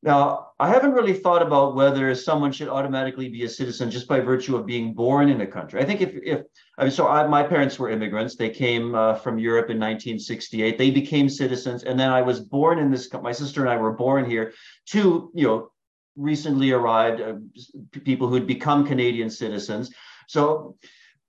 Now, 0.03 0.47
I 0.59 0.69
haven't 0.69 0.93
really 0.93 1.13
thought 1.13 1.43
about 1.43 1.75
whether 1.75 2.13
someone 2.15 2.51
should 2.51 2.69
automatically 2.69 3.29
be 3.29 3.43
a 3.43 3.49
citizen 3.49 3.91
just 3.91 4.07
by 4.07 4.19
virtue 4.19 4.55
of 4.55 4.65
being 4.65 4.93
born 4.93 5.29
in 5.29 5.41
a 5.41 5.47
country. 5.47 5.79
I 5.79 5.85
think 5.85 6.01
if, 6.01 6.15
if 6.23 6.41
I 6.79 6.83
mean, 6.83 6.91
so 6.91 7.07
I, 7.07 7.27
my 7.27 7.43
parents 7.43 7.77
were 7.77 7.89
immigrants. 7.89 8.35
They 8.35 8.49
came 8.49 8.95
uh, 8.95 9.13
from 9.13 9.37
Europe 9.37 9.69
in 9.69 9.77
1968. 9.77 10.77
They 10.77 10.89
became 10.89 11.29
citizens, 11.29 11.83
and 11.83 11.99
then 11.99 12.09
I 12.09 12.23
was 12.23 12.39
born 12.39 12.79
in 12.79 12.89
this. 12.89 13.13
My 13.13 13.31
sister 13.31 13.61
and 13.61 13.69
I 13.69 13.77
were 13.77 13.93
born 13.93 14.27
here. 14.27 14.53
Two, 14.87 15.31
you 15.35 15.45
know, 15.45 15.71
recently 16.15 16.71
arrived 16.71 17.21
uh, 17.21 17.33
people 18.03 18.27
who'd 18.27 18.47
become 18.47 18.87
Canadian 18.87 19.29
citizens. 19.29 19.91
So 20.27 20.77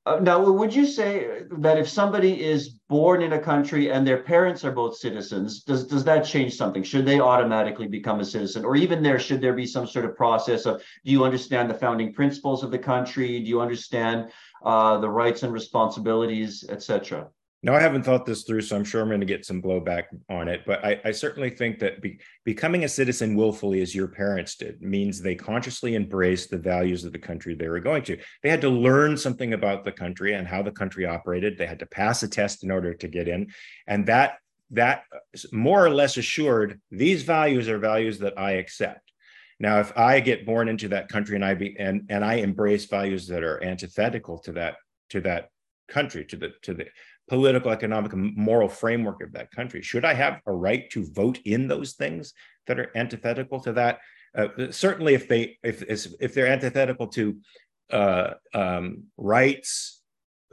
uh, 0.04 0.18
now, 0.21 0.50
would 0.50 0.75
you 0.75 0.85
say 0.85 1.42
that 1.59 1.78
if 1.78 1.88
somebody 1.88 2.42
is 2.42 2.71
born 2.88 3.23
in 3.23 3.35
a 3.35 3.38
country 3.38 3.92
and 3.92 4.04
their 4.04 4.23
parents 4.23 4.64
are 4.64 4.73
both 4.73 4.97
citizens, 4.97 5.62
does 5.62 5.87
does 5.87 6.02
that 6.04 6.25
change 6.25 6.56
something? 6.56 6.82
Should 6.82 7.06
they 7.06 7.21
automatically 7.21 7.87
become 7.87 8.18
a 8.18 8.25
citizen, 8.25 8.64
or 8.64 8.75
even 8.75 9.00
there, 9.00 9.21
should 9.21 9.40
there 9.40 9.52
be 9.52 9.66
some 9.66 9.87
sort 9.87 10.04
of 10.04 10.16
process 10.16 10.66
of 10.66 10.82
do 11.04 11.12
you 11.12 11.25
understand 11.25 11.71
the 11.71 11.75
founding 11.75 12.12
principles 12.12 12.64
of 12.64 12.73
the 12.73 12.78
country? 12.78 13.38
Do 13.38 13.49
you 13.49 13.61
understand 13.61 14.32
uh, 14.64 14.99
the 14.99 15.09
rights 15.09 15.44
and 15.44 15.52
responsibilities, 15.52 16.64
etc.? 16.68 17.28
No, 17.64 17.75
I 17.75 17.81
haven't 17.81 18.02
thought 18.02 18.26
this 18.26 18.42
through, 18.42 18.62
so 18.62 18.75
I'm 18.75 18.83
sure 18.83 19.02
I'm 19.02 19.09
going 19.09 19.21
to 19.21 19.26
get 19.26 19.47
some 19.47 19.62
blowback 19.62 20.04
on 20.28 20.49
it. 20.49 20.62
But 20.66 20.85
I, 20.85 21.00
I 21.04 21.12
certainly 21.12 21.50
think 21.50 21.78
that 21.78 22.02
be, 22.02 22.19
becoming 22.45 22.83
a 22.83 22.88
citizen 22.88 23.37
willfully, 23.37 23.81
as 23.83 23.95
your 23.95 24.09
parents 24.09 24.57
did, 24.57 24.83
means 24.83 25.21
they 25.21 25.37
consciously 25.37 25.95
embraced 25.95 26.50
the 26.50 26.59
values 26.59 27.04
of 27.04 27.12
the 27.12 27.21
country 27.21 27.54
they 27.54 27.69
were 27.69 27.78
going 27.78 28.02
to. 28.04 28.19
They 28.42 28.50
had 28.50 28.62
to 28.62 28.69
learn 28.69 29.16
something 29.16 29.52
about 29.52 29.85
the 29.85 29.92
country 29.92 30.35
and 30.35 30.49
how 30.49 30.62
the 30.62 30.73
country 30.73 31.07
operated. 31.07 31.57
They 31.57 31.66
had 31.66 31.78
to 31.78 31.87
pass 31.87 32.25
a 32.25 32.28
test 32.28 32.64
in 32.64 32.73
order 32.73 32.95
to 32.95 33.07
get 33.07 33.28
in, 33.28 33.52
and 33.87 34.07
that 34.07 34.38
that 34.73 35.04
more 35.52 35.85
or 35.85 35.90
less 35.90 36.16
assured 36.16 36.81
these 36.90 37.23
values 37.23 37.69
are 37.69 37.78
values 37.78 38.19
that 38.21 38.38
I 38.38 38.52
accept. 38.52 39.12
Now, 39.61 39.78
if 39.78 39.97
I 39.97 40.19
get 40.19 40.47
born 40.47 40.69
into 40.69 40.88
that 40.88 41.09
country 41.09 41.37
and 41.37 41.45
I 41.45 41.54
be 41.54 41.76
and 41.78 42.07
and 42.09 42.25
I 42.25 42.35
embrace 42.35 42.87
values 42.87 43.28
that 43.28 43.45
are 43.45 43.62
antithetical 43.62 44.38
to 44.40 44.52
that 44.54 44.78
to 45.11 45.21
that 45.21 45.50
country 45.88 46.25
to 46.25 46.37
the 46.37 46.50
to 46.62 46.75
the 46.75 46.87
political, 47.29 47.71
economic, 47.71 48.12
and 48.12 48.37
moral 48.37 48.69
framework 48.69 49.23
of 49.23 49.33
that 49.33 49.50
country. 49.50 49.83
Should 49.83 50.05
I 50.05 50.14
have 50.14 50.41
a 50.47 50.52
right 50.52 50.91
to 50.91 51.07
vote 51.12 51.38
in 51.45 51.69
those 51.69 51.93
things 51.93 52.35
that 52.67 52.79
are 52.79 52.91
antithetical 52.97 53.61
to 53.61 53.73
that? 53.75 54.00
Uh, 54.37 54.49
certainly, 54.71 55.14
if 55.14 55.29
they 55.29 55.59
if 55.62 55.83
if 55.88 56.35
they're 56.35 56.47
antithetical 56.47 57.07
to 57.09 57.37
uh, 57.91 58.35
um, 58.55 59.05
rights, 59.17 60.02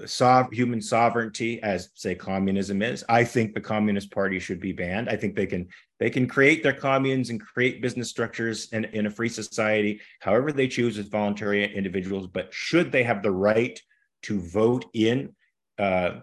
sov- 0.06 0.52
human 0.52 0.82
sovereignty, 0.82 1.62
as 1.64 1.90
say 1.96 2.16
communism 2.16 2.82
is, 2.82 3.04
I 3.08 3.24
think 3.24 3.54
the 3.54 3.62
Communist 3.62 4.12
Party 4.12 4.40
should 4.40 4.60
be 4.60 4.72
banned. 4.72 5.10
I 5.10 5.16
think 5.16 5.36
they 5.36 5.46
can 5.46 5.68
they 6.00 6.10
can 6.10 6.28
create 6.28 6.64
their 6.64 6.74
communes 6.74 7.30
and 7.30 7.42
create 7.42 7.82
business 7.82 8.10
structures 8.10 8.72
in, 8.72 8.86
in 8.86 9.06
a 9.06 9.10
free 9.10 9.30
society, 9.30 10.02
however 10.22 10.52
they 10.52 10.68
choose 10.68 10.98
as 10.98 11.08
voluntary 11.08 11.76
individuals. 11.76 12.28
But 12.28 12.54
should 12.54 12.92
they 12.92 13.04
have 13.04 13.24
the 13.24 13.32
right 13.32 13.80
to 14.24 14.40
vote 14.42 14.86
in 14.94 15.36
uh, 15.78 16.20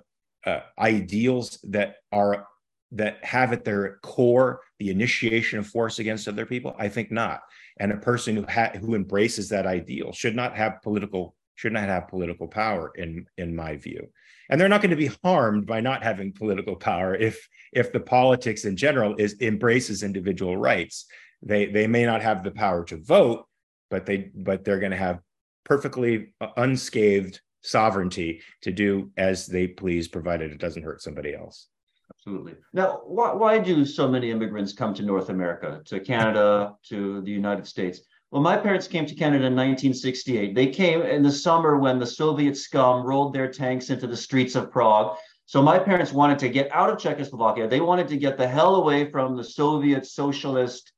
uh, 0.46 0.60
ideals 0.78 1.58
that 1.64 1.96
are 2.12 2.46
that 2.92 3.22
have 3.24 3.52
at 3.52 3.64
their 3.64 3.98
core 4.02 4.60
the 4.78 4.90
initiation 4.90 5.58
of 5.58 5.66
force 5.66 5.98
against 5.98 6.28
other 6.28 6.46
people? 6.46 6.74
I 6.78 6.88
think 6.88 7.10
not. 7.10 7.40
And 7.78 7.92
a 7.92 7.96
person 7.96 8.36
who 8.36 8.44
ha- 8.48 8.72
who 8.80 8.94
embraces 8.94 9.48
that 9.50 9.66
ideal 9.66 10.12
should 10.12 10.36
not 10.36 10.56
have 10.56 10.80
political 10.82 11.34
should 11.56 11.72
not 11.72 11.84
have 11.84 12.08
political 12.08 12.46
power 12.46 12.92
in 12.96 13.26
in 13.36 13.54
my 13.54 13.76
view. 13.76 14.08
And 14.48 14.60
they're 14.60 14.68
not 14.68 14.80
going 14.80 14.90
to 14.90 14.96
be 14.96 15.10
harmed 15.24 15.66
by 15.66 15.80
not 15.80 16.02
having 16.02 16.32
political 16.32 16.76
power 16.76 17.14
if 17.14 17.48
if 17.72 17.92
the 17.92 18.00
politics 18.00 18.64
in 18.64 18.76
general 18.76 19.16
is 19.18 19.36
embraces 19.40 20.02
individual 20.02 20.56
rights. 20.56 21.06
They 21.42 21.66
they 21.66 21.86
may 21.86 22.04
not 22.06 22.22
have 22.22 22.44
the 22.44 22.52
power 22.52 22.84
to 22.84 22.96
vote, 22.96 23.46
but 23.90 24.06
they 24.06 24.30
but 24.34 24.64
they're 24.64 24.80
going 24.80 24.92
to 24.92 24.96
have 24.96 25.20
perfectly 25.64 26.32
unscathed 26.56 27.40
sovereignty 27.66 28.40
to 28.62 28.70
do 28.70 29.10
as 29.16 29.46
they 29.46 29.66
please, 29.66 30.08
provided 30.08 30.52
it 30.52 30.58
doesn't 30.58 30.82
hurt 30.82 31.02
somebody 31.02 31.34
else. 31.34 31.68
Absolutely. 32.14 32.54
Now, 32.72 33.00
why, 33.04 33.32
why 33.32 33.58
do 33.58 33.84
so 33.84 34.08
many 34.08 34.30
immigrants 34.30 34.72
come 34.72 34.94
to 34.94 35.02
North 35.02 35.28
America, 35.28 35.82
to 35.86 36.00
Canada, 36.00 36.74
to 36.88 37.20
the 37.22 37.30
United 37.30 37.66
States? 37.66 38.00
Well, 38.30 38.42
my 38.42 38.56
parents 38.56 38.88
came 38.88 39.06
to 39.06 39.14
Canada 39.14 39.46
in 39.46 39.54
1968. 39.54 40.54
They 40.54 40.66
came 40.68 41.02
in 41.02 41.22
the 41.22 41.30
summer 41.30 41.78
when 41.78 41.98
the 41.98 42.06
Soviet 42.06 42.56
scum 42.56 43.04
rolled 43.04 43.32
their 43.32 43.50
tanks 43.50 43.90
into 43.90 44.06
the 44.06 44.16
streets 44.16 44.54
of 44.54 44.70
Prague. 44.70 45.16
So 45.46 45.62
my 45.62 45.78
parents 45.78 46.12
wanted 46.12 46.40
to 46.40 46.48
get 46.48 46.70
out 46.72 46.90
of 46.90 46.98
Czechoslovakia. 46.98 47.68
They 47.68 47.80
wanted 47.80 48.08
to 48.08 48.16
get 48.16 48.36
the 48.36 48.48
hell 48.48 48.76
away 48.76 49.10
from 49.10 49.36
the 49.36 49.44
Soviet 49.44 50.04
socialist 50.06 50.92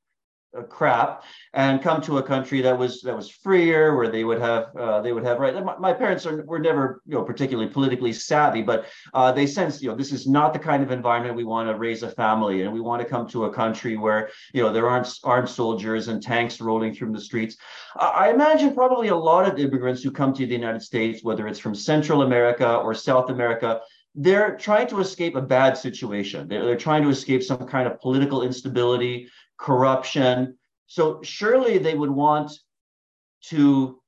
crap 0.71 1.25
and 1.52 1.83
come 1.83 2.00
to 2.00 2.19
a 2.19 2.23
country 2.23 2.62
that 2.62 2.76
was 2.76 3.02
that 3.02 3.14
was 3.14 3.31
freer 3.31 3.97
where 3.97 4.09
they 4.09 4.25
would 4.25 4.40
have 4.40 4.75
uh, 4.76 5.00
they 5.02 5.12
would 5.12 5.25
have 5.25 5.38
right 5.38 5.55
my, 5.62 5.76
my, 5.76 5.93
parents 5.93 6.25
are, 6.25 6.43
were 6.45 6.59
never 6.59 7.02
you 7.05 7.14
know 7.14 7.23
particularly 7.23 7.71
politically 7.71 8.12
savvy 8.12 8.62
but 8.62 8.87
uh, 9.12 9.31
they 9.31 9.47
sense 9.47 9.83
you 9.83 9.90
know 9.90 9.95
this 9.95 10.11
is 10.11 10.26
not 10.26 10.55
the 10.55 10.59
kind 10.59 10.83
of 10.83 10.90
environment 10.90 11.37
we 11.37 11.45
want 11.45 11.69
to 11.69 11.76
raise 11.76 12.02
a 12.02 12.11
family 12.11 12.62
and 12.62 12.73
we 12.73 12.81
want 12.81 13.02
to 13.02 13.07
come 13.07 13.28
to 13.28 13.45
a 13.45 13.52
country 13.52 13.99
where 13.99 14.31
you 14.55 14.62
know 14.62 14.73
there 14.73 14.88
aren't 14.88 15.19
armed 15.23 15.49
soldiers 15.49 16.09
and 16.09 16.23
tanks 16.23 16.61
rolling 16.61 16.95
through 16.95 17.12
the 17.12 17.21
streets 17.21 17.57
I 17.97 18.31
imagine 18.31 18.75
probably 18.75 19.09
a 19.09 19.17
lot 19.17 19.47
of 19.47 19.59
immigrants 19.59 20.02
who 20.02 20.11
come 20.11 20.33
to 20.33 20.47
the 20.47 20.55
united 20.55 20.83
states 20.83 21.23
whether 21.23 21.47
it's 21.47 21.59
from 21.59 21.75
central 21.75 22.23
america 22.23 22.76
or 22.76 22.95
south 22.95 23.28
america 23.28 23.81
they're 24.14 24.57
trying 24.57 24.88
to 24.88 24.99
escape 24.99 25.37
a 25.37 25.40
bad 25.40 25.76
situation. 25.76 26.49
They're, 26.49 26.64
they're, 26.64 26.76
trying 26.76 27.02
to 27.02 27.09
escape 27.09 27.43
some 27.43 27.67
kind 27.69 27.87
of 27.87 28.00
political 28.00 28.43
instability 28.43 29.28
corruption. 29.58 30.56
So 30.86 31.20
surely 31.22 31.78
they 31.78 31.94
would 31.94 32.10
want 32.10 32.52
to 33.44 34.00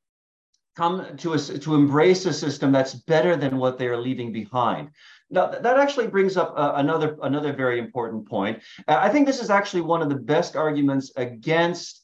come 0.76 1.16
to 1.18 1.34
a, 1.34 1.38
to 1.38 1.74
embrace 1.74 2.24
a 2.26 2.32
system 2.32 2.72
that's 2.72 2.94
better 2.94 3.36
than 3.36 3.58
what 3.58 3.76
they 3.76 3.86
are 3.86 4.00
leaving 4.00 4.32
behind. 4.32 4.90
Now 5.28 5.48
that 5.48 5.78
actually 5.78 6.06
brings 6.06 6.36
up 6.36 6.54
uh, 6.56 6.72
another 6.76 7.16
another 7.22 7.52
very 7.52 7.78
important 7.78 8.28
point. 8.28 8.62
Uh, 8.88 8.98
I 9.00 9.08
think 9.10 9.26
this 9.26 9.40
is 9.40 9.50
actually 9.50 9.82
one 9.82 10.02
of 10.02 10.08
the 10.08 10.16
best 10.16 10.56
arguments 10.56 11.12
against 11.16 11.99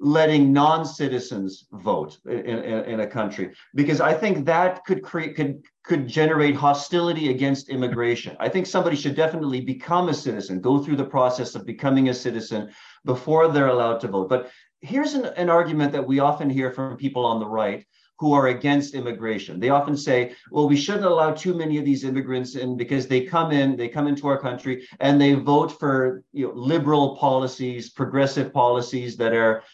letting 0.00 0.52
non-citizens 0.52 1.66
vote 1.72 2.18
in, 2.26 2.38
in, 2.38 2.84
in, 2.84 3.00
a 3.00 3.06
country 3.06 3.52
because 3.74 4.00
i 4.00 4.12
think 4.12 4.44
that 4.44 4.84
could 4.84 5.02
create 5.02 5.36
could 5.36 5.62
could 5.84 6.08
generate 6.08 6.56
hostility 6.56 7.30
against 7.30 7.68
immigration 7.68 8.36
i 8.40 8.48
think 8.48 8.66
somebody 8.66 8.96
should 8.96 9.14
definitely 9.14 9.60
become 9.60 10.08
a 10.08 10.14
citizen 10.14 10.60
go 10.60 10.82
through 10.82 10.96
the 10.96 11.04
process 11.04 11.54
of 11.54 11.64
becoming 11.64 12.08
a 12.08 12.14
citizen 12.14 12.68
before 13.04 13.48
they're 13.48 13.68
allowed 13.68 14.00
to 14.00 14.08
vote 14.08 14.28
but 14.28 14.50
here's 14.80 15.14
an, 15.14 15.26
an 15.36 15.48
argument 15.48 15.92
that 15.92 16.06
we 16.06 16.18
often 16.18 16.50
hear 16.50 16.72
from 16.72 16.96
people 16.96 17.24
on 17.24 17.38
the 17.38 17.46
right 17.46 17.86
who 18.18 18.32
are 18.32 18.48
against 18.48 18.94
immigration. 18.94 19.58
They 19.58 19.70
often 19.70 19.96
say, 19.96 20.34
well, 20.50 20.68
we 20.68 20.76
shouldn't 20.76 21.04
allow 21.04 21.32
too 21.32 21.54
many 21.54 21.78
of 21.78 21.84
these 21.84 22.04
immigrants 22.04 22.54
in 22.54 22.76
because 22.76 23.08
they 23.08 23.22
come 23.22 23.50
in, 23.50 23.76
they 23.76 23.88
come 23.88 24.06
into 24.06 24.28
our 24.28 24.40
country 24.40 24.86
and 25.00 25.20
they 25.20 25.34
vote 25.34 25.78
for 25.78 26.22
you 26.32 26.46
know, 26.46 26.52
liberal 26.54 27.16
policies, 27.16 27.90
progressive 27.90 28.52
policies 28.52 29.16
that 29.16 29.32
are 29.32 29.64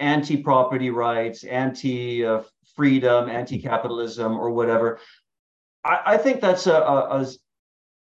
anti-property 0.00 0.90
rights, 0.90 1.44
anti-freedom, 1.44 3.28
anti-capitalism, 3.28 4.36
or 4.36 4.50
whatever. 4.50 4.98
I, 5.84 6.00
I 6.06 6.16
think 6.16 6.40
that's 6.40 6.66
a, 6.66 6.74
a, 6.74 7.26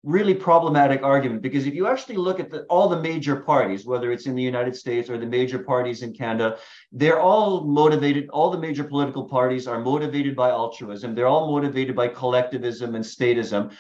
really 0.04 0.34
problematic 0.34 1.04
argument 1.04 1.44
because 1.44 1.68
if 1.68 1.76
you 1.76 1.88
actually 1.88 2.18
look 2.18 2.40
at 2.40 2.50
the, 2.50 2.64
all 2.64 2.90
the 2.90 3.00
major 3.00 3.36
parties, 3.36 3.86
whether 3.86 4.12
it's 4.12 4.26
in 4.26 4.34
the 4.34 4.42
United 4.42 4.76
States 4.76 5.10
or 5.10 5.18
the 5.18 5.26
major 5.26 5.60
parties 5.60 6.02
in 6.02 6.12
Canada, 6.12 6.58
they're 6.92 7.20
all 7.20 7.64
motivated. 7.64 8.28
All 8.30 8.50
the 8.50 8.58
major 8.58 8.84
political 8.84 9.26
parties 9.26 9.68
are 9.68 9.80
motivated 9.80 10.36
by 10.36 10.50
altruism. 10.50 11.14
They're 11.14 11.28
all 11.28 11.52
motivated 11.52 11.96
by 11.96 12.08
collectivism 12.08 12.96
and 12.96 13.06
statism. 13.06 13.74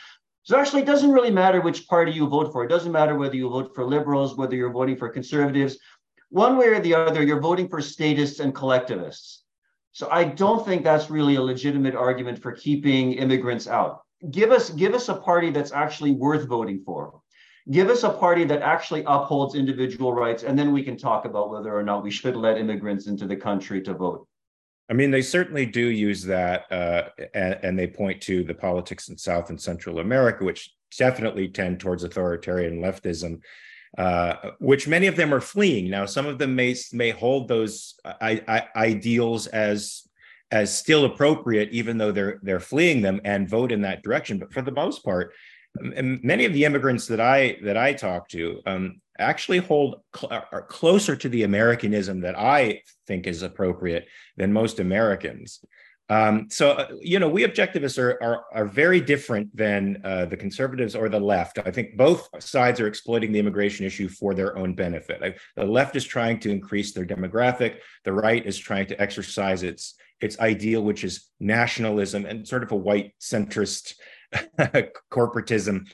So 0.43 0.59
actually, 0.59 0.83
it 0.83 0.87
doesn't 0.87 1.11
really 1.11 1.31
matter 1.31 1.61
which 1.61 1.87
party 1.87 2.11
you 2.11 2.27
vote 2.27 2.51
for. 2.51 2.63
It 2.63 2.69
doesn't 2.69 2.91
matter 2.91 3.15
whether 3.15 3.35
you 3.35 3.49
vote 3.49 3.73
for 3.73 3.85
liberals, 3.85 4.37
whether 4.37 4.55
you're 4.55 4.71
voting 4.71 4.97
for 4.97 5.09
conservatives. 5.09 5.77
One 6.31 6.57
way 6.57 6.67
or 6.67 6.79
the 6.79 6.95
other, 6.95 7.21
you're 7.23 7.41
voting 7.41 7.67
for 7.67 7.81
statists 7.81 8.39
and 8.39 8.55
collectivists. 8.55 9.43
So 9.91 10.07
I 10.09 10.23
don't 10.23 10.65
think 10.65 10.81
that's 10.81 11.09
really 11.09 11.35
a 11.35 11.41
legitimate 11.41 11.93
argument 11.93 12.41
for 12.41 12.53
keeping 12.53 13.13
immigrants 13.13 13.67
out. 13.67 14.03
Give 14.31 14.51
us 14.51 14.69
give 14.69 14.93
us 14.93 15.09
a 15.09 15.15
party 15.15 15.49
that's 15.49 15.73
actually 15.73 16.11
worth 16.11 16.47
voting 16.47 16.83
for. 16.85 17.19
Give 17.69 17.89
us 17.89 18.03
a 18.03 18.09
party 18.09 18.45
that 18.45 18.61
actually 18.61 19.03
upholds 19.05 19.55
individual 19.55 20.13
rights, 20.13 20.43
and 20.43 20.57
then 20.57 20.71
we 20.71 20.83
can 20.83 20.97
talk 20.97 21.25
about 21.25 21.51
whether 21.51 21.75
or 21.75 21.83
not 21.83 22.01
we 22.01 22.11
should 22.11 22.37
let 22.37 22.57
immigrants 22.57 23.07
into 23.07 23.27
the 23.27 23.35
country 23.35 23.81
to 23.81 23.93
vote. 23.93 24.25
I 24.89 24.93
mean, 24.93 25.11
they 25.11 25.21
certainly 25.21 25.65
do 25.65 25.87
use 25.87 26.23
that, 26.23 26.71
uh, 26.71 27.09
and, 27.33 27.59
and, 27.61 27.79
they 27.79 27.87
point 27.87 28.21
to 28.23 28.43
the 28.43 28.53
politics 28.53 29.09
in 29.09 29.17
South 29.17 29.49
and 29.49 29.61
Central 29.61 29.99
America, 29.99 30.43
which 30.43 30.73
definitely 30.97 31.47
tend 31.49 31.79
towards 31.79 32.03
authoritarian 32.03 32.81
leftism 32.81 33.41
uh, 33.97 34.51
which 34.59 34.87
many 34.87 35.07
of 35.07 35.15
them 35.15 35.33
are 35.33 35.41
fleeing. 35.41 35.89
Now, 35.89 36.05
some 36.05 36.25
of 36.25 36.37
them 36.37 36.55
may 36.55 36.75
may 36.93 37.11
hold 37.11 37.47
those 37.47 37.95
I, 38.05 38.41
I, 38.47 38.67
ideals 38.75 39.47
as 39.47 40.03
as 40.51 40.75
still 40.75 41.05
appropriate, 41.05 41.69
even 41.71 41.97
though 41.97 42.11
they're 42.11 42.39
they're 42.41 42.59
fleeing 42.59 43.01
them 43.01 43.21
and 43.23 43.49
vote 43.49 43.71
in 43.71 43.81
that 43.81 44.03
direction. 44.03 44.39
But 44.39 44.53
for 44.53 44.61
the 44.61 44.71
most 44.71 45.03
part, 45.03 45.33
many 45.75 46.45
of 46.45 46.53
the 46.53 46.65
immigrants 46.65 47.07
that 47.07 47.21
I 47.21 47.57
that 47.63 47.77
I 47.77 47.93
talk 47.93 48.27
to 48.29 48.61
um, 48.65 49.01
actually 49.19 49.59
hold 49.59 50.01
cl- 50.15 50.45
are 50.51 50.63
closer 50.63 51.15
to 51.15 51.29
the 51.29 51.43
Americanism 51.43 52.21
that 52.21 52.37
I 52.37 52.81
think 53.07 53.27
is 53.27 53.41
appropriate 53.41 54.07
than 54.37 54.53
most 54.53 54.79
Americans. 54.79 55.63
Um, 56.11 56.47
so, 56.49 56.71
uh, 56.71 56.87
you 56.99 57.19
know, 57.19 57.29
we 57.29 57.47
objectivists 57.47 57.97
are, 57.97 58.21
are, 58.21 58.43
are 58.53 58.65
very 58.65 58.99
different 58.99 59.55
than 59.55 60.01
uh, 60.03 60.25
the 60.25 60.35
conservatives 60.35 60.93
or 60.93 61.07
the 61.07 61.21
left. 61.21 61.57
I 61.59 61.71
think 61.71 61.95
both 61.95 62.27
sides 62.39 62.81
are 62.81 62.87
exploiting 62.87 63.31
the 63.31 63.39
immigration 63.39 63.85
issue 63.85 64.09
for 64.09 64.33
their 64.33 64.57
own 64.57 64.73
benefit. 64.75 65.39
The 65.55 65.63
left 65.63 65.95
is 65.95 66.03
trying 66.03 66.41
to 66.41 66.51
increase 66.51 66.91
their 66.91 67.05
demographic. 67.05 67.77
The 68.03 68.11
right 68.11 68.45
is 68.45 68.57
trying 68.57 68.87
to 68.87 69.01
exercise 69.01 69.63
its 69.63 69.95
its 70.19 70.37
ideal, 70.39 70.83
which 70.83 71.05
is 71.05 71.29
nationalism 71.39 72.25
and 72.25 72.45
sort 72.45 72.63
of 72.63 72.73
a 72.73 72.75
white 72.75 73.13
centrist 73.19 73.93
corporatism 75.09 75.87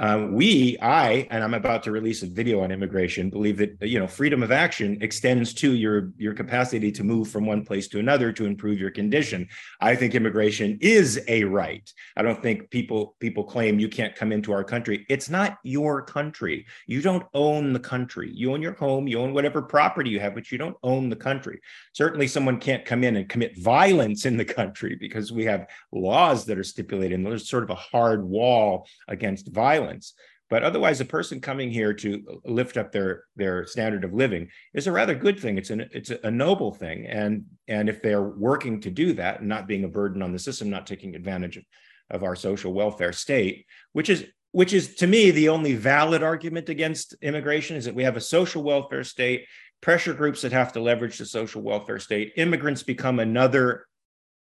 uh, 0.00 0.26
we, 0.28 0.76
I, 0.82 1.28
and 1.30 1.44
I'm 1.44 1.54
about 1.54 1.84
to 1.84 1.92
release 1.92 2.24
a 2.24 2.26
video 2.26 2.62
on 2.62 2.72
immigration, 2.72 3.30
believe 3.30 3.58
that 3.58 3.80
you 3.80 4.00
know 4.00 4.08
freedom 4.08 4.42
of 4.42 4.50
action 4.50 4.98
extends 5.00 5.54
to 5.54 5.72
your 5.72 6.10
your 6.16 6.34
capacity 6.34 6.90
to 6.92 7.04
move 7.04 7.28
from 7.28 7.46
one 7.46 7.64
place 7.64 7.86
to 7.88 8.00
another 8.00 8.32
to 8.32 8.44
improve 8.44 8.80
your 8.80 8.90
condition. 8.90 9.48
I 9.80 9.94
think 9.94 10.16
immigration 10.16 10.78
is 10.80 11.22
a 11.28 11.44
right. 11.44 11.88
I 12.16 12.22
don't 12.22 12.42
think 12.42 12.70
people 12.70 13.14
people 13.20 13.44
claim 13.44 13.78
you 13.78 13.88
can't 13.88 14.16
come 14.16 14.32
into 14.32 14.52
our 14.52 14.64
country. 14.64 15.06
It's 15.08 15.30
not 15.30 15.58
your 15.62 16.02
country. 16.02 16.66
You 16.88 17.00
don't 17.00 17.26
own 17.32 17.72
the 17.72 17.78
country. 17.78 18.32
You 18.34 18.52
own 18.52 18.62
your 18.62 18.74
home. 18.74 19.06
You 19.06 19.20
own 19.20 19.32
whatever 19.32 19.62
property 19.62 20.10
you 20.10 20.18
have, 20.18 20.34
but 20.34 20.50
you 20.50 20.58
don't 20.58 20.76
own 20.82 21.08
the 21.08 21.14
country. 21.14 21.60
Certainly, 21.92 22.26
someone 22.28 22.58
can't 22.58 22.84
come 22.84 23.04
in 23.04 23.14
and 23.14 23.28
commit 23.28 23.56
violence 23.58 24.26
in 24.26 24.38
the 24.38 24.44
country 24.44 24.96
because 24.98 25.30
we 25.30 25.44
have 25.44 25.68
laws 25.92 26.46
that 26.46 26.58
are 26.58 26.64
stipulated. 26.64 27.16
And 27.16 27.24
there's 27.24 27.48
sort 27.48 27.62
of 27.62 27.70
a 27.70 27.76
hard 27.76 28.24
wall 28.24 28.88
against 29.06 29.52
violence 29.52 29.83
violence. 29.84 30.14
But 30.50 30.62
otherwise, 30.62 31.00
a 31.00 31.06
person 31.06 31.40
coming 31.40 31.70
here 31.70 31.94
to 31.94 32.40
lift 32.44 32.76
up 32.76 32.92
their 32.92 33.24
their 33.34 33.66
standard 33.66 34.04
of 34.04 34.12
living 34.12 34.50
is 34.74 34.86
a 34.86 34.92
rather 34.92 35.14
good 35.14 35.40
thing. 35.40 35.56
It's 35.56 35.70
an 35.70 35.88
it's 35.90 36.10
a 36.10 36.30
noble 36.30 36.72
thing, 36.72 37.06
and 37.06 37.44
and 37.66 37.88
if 37.88 38.02
they're 38.02 38.22
working 38.22 38.80
to 38.82 38.90
do 38.90 39.14
that, 39.14 39.40
and 39.40 39.48
not 39.48 39.66
being 39.66 39.84
a 39.84 39.88
burden 39.88 40.22
on 40.22 40.32
the 40.32 40.38
system, 40.38 40.68
not 40.68 40.86
taking 40.86 41.16
advantage 41.16 41.56
of, 41.56 41.64
of 42.10 42.22
our 42.22 42.36
social 42.36 42.74
welfare 42.74 43.12
state, 43.12 43.66
which 43.94 44.10
is 44.10 44.26
which 44.52 44.74
is 44.74 44.94
to 44.96 45.06
me 45.06 45.30
the 45.30 45.48
only 45.48 45.74
valid 45.74 46.22
argument 46.22 46.68
against 46.68 47.14
immigration 47.22 47.76
is 47.76 47.86
that 47.86 47.94
we 47.94 48.04
have 48.04 48.16
a 48.16 48.20
social 48.20 48.62
welfare 48.62 49.02
state, 49.02 49.46
pressure 49.80 50.14
groups 50.14 50.42
that 50.42 50.52
have 50.52 50.72
to 50.74 50.80
leverage 50.80 51.18
the 51.18 51.26
social 51.26 51.62
welfare 51.62 51.98
state, 51.98 52.34
immigrants 52.36 52.82
become 52.82 53.18
another 53.18 53.86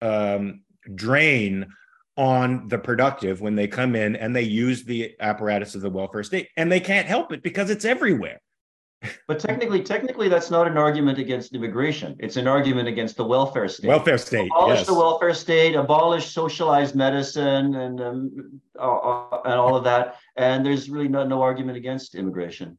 um, 0.00 0.62
drain 0.94 1.66
on 2.18 2.66
the 2.66 2.78
productive 2.78 3.40
when 3.40 3.54
they 3.54 3.68
come 3.68 3.94
in 3.94 4.16
and 4.16 4.34
they 4.34 4.42
use 4.42 4.82
the 4.84 5.14
apparatus 5.20 5.76
of 5.76 5.80
the 5.80 5.88
welfare 5.88 6.24
state 6.24 6.48
and 6.56 6.70
they 6.70 6.80
can't 6.80 7.06
help 7.06 7.32
it 7.32 7.44
because 7.44 7.70
it's 7.70 7.84
everywhere 7.84 8.40
but 9.28 9.38
technically 9.38 9.80
technically 9.80 10.28
that's 10.28 10.50
not 10.50 10.66
an 10.66 10.76
argument 10.76 11.16
against 11.16 11.54
immigration 11.54 12.16
it's 12.18 12.36
an 12.36 12.48
argument 12.48 12.88
against 12.88 13.16
the 13.16 13.24
welfare 13.24 13.68
state 13.68 13.86
welfare 13.86 14.18
state 14.18 14.50
abolish 14.52 14.78
yes. 14.78 14.86
the 14.88 14.94
welfare 14.94 15.32
state 15.32 15.76
abolish 15.76 16.32
socialized 16.32 16.96
medicine 16.96 17.76
and 17.76 18.00
um, 18.00 18.60
uh, 18.76 19.38
and 19.44 19.54
all 19.54 19.76
of 19.76 19.84
that 19.84 20.16
and 20.36 20.66
there's 20.66 20.90
really 20.90 21.08
no, 21.08 21.24
no 21.24 21.40
argument 21.40 21.78
against 21.78 22.16
immigration 22.16 22.76